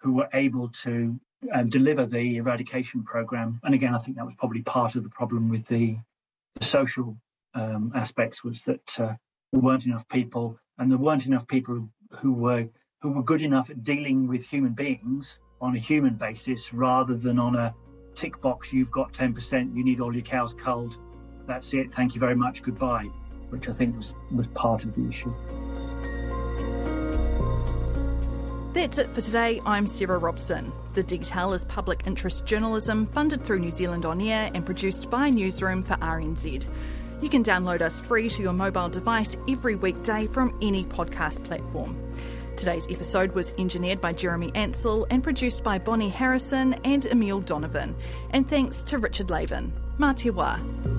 who 0.01 0.13
were 0.13 0.29
able 0.33 0.69
to 0.69 1.19
um, 1.53 1.69
deliver 1.69 2.05
the 2.05 2.38
eradication 2.38 3.03
program. 3.03 3.60
And 3.63 3.73
again 3.73 3.93
i 3.93 3.99
think 3.99 4.17
that 4.17 4.25
was 4.25 4.36
probably 4.38 4.62
part 4.62 4.95
of 4.95 5.03
the 5.03 5.10
problem 5.10 5.49
with 5.49 5.67
the, 5.67 5.97
the 6.55 6.65
social 6.65 7.17
um, 7.53 7.91
aspects 7.95 8.43
was 8.43 8.63
that 8.63 8.99
uh, 8.99 9.13
there 9.51 9.62
weren't 9.62 9.86
enough 9.86 10.08
people 10.08 10.58
and 10.77 10.91
there 10.91 10.97
weren't 10.97 11.25
enough 11.25 11.47
people 11.47 11.89
who 12.19 12.34
were 12.34 12.67
who 13.01 13.12
were 13.12 13.23
good 13.23 13.41
enough 13.41 13.69
at 13.69 13.84
dealing 13.84 14.27
with 14.27 14.47
human 14.47 14.73
beings 14.73 15.41
on 15.62 15.75
a 15.75 15.79
human 15.79 16.15
basis 16.15 16.73
rather 16.73 17.15
than 17.15 17.39
on 17.39 17.55
a 17.55 17.73
tick 18.15 18.41
box 18.41 18.73
you've 18.73 18.91
got 18.91 19.13
10% 19.13 19.75
you 19.75 19.84
need 19.84 19.99
all 19.99 20.13
your 20.13 20.23
cows 20.23 20.53
culled 20.53 20.97
that's 21.47 21.73
it 21.73 21.91
thank 21.91 22.15
you 22.15 22.19
very 22.19 22.36
much 22.36 22.63
goodbye 22.63 23.05
which 23.49 23.69
i 23.69 23.73
think 23.73 23.95
was 23.95 24.15
was 24.34 24.47
part 24.49 24.84
of 24.84 24.95
the 24.95 25.08
issue 25.08 25.34
That's 28.75 28.97
it 28.97 29.09
for 29.11 29.21
today. 29.21 29.61
I'm 29.65 29.88
Sarah 29.88 30.17
Robson. 30.17 30.69
The 30.95 31.03
Detail 31.03 31.53
is 31.53 31.63
public 31.63 32.03
interest 32.05 32.45
journalism 32.45 33.05
funded 33.05 33.41
through 33.41 33.59
New 33.59 33.71
Zealand 33.71 34.03
On 34.03 34.19
Air 34.19 34.51
and 34.53 34.65
produced 34.65 35.09
by 35.09 35.29
Newsroom 35.29 35.81
for 35.81 35.93
RNZ. 35.93 36.67
You 37.21 37.29
can 37.29 37.41
download 37.41 37.79
us 37.79 38.01
free 38.01 38.27
to 38.27 38.41
your 38.41 38.51
mobile 38.51 38.89
device 38.89 39.38
every 39.47 39.75
weekday 39.75 40.27
from 40.27 40.59
any 40.61 40.83
podcast 40.83 41.41
platform. 41.45 41.97
Today's 42.57 42.85
episode 42.91 43.31
was 43.31 43.53
engineered 43.57 44.01
by 44.01 44.11
Jeremy 44.11 44.51
Ansell 44.55 45.07
and 45.09 45.23
produced 45.23 45.63
by 45.63 45.79
Bonnie 45.79 46.09
Harrison 46.09 46.73
and 46.83 47.05
Emil 47.05 47.39
Donovan. 47.39 47.95
And 48.31 48.45
thanks 48.45 48.83
to 48.83 48.97
Richard 48.97 49.27
te 49.27 50.31
wā. 50.31 50.94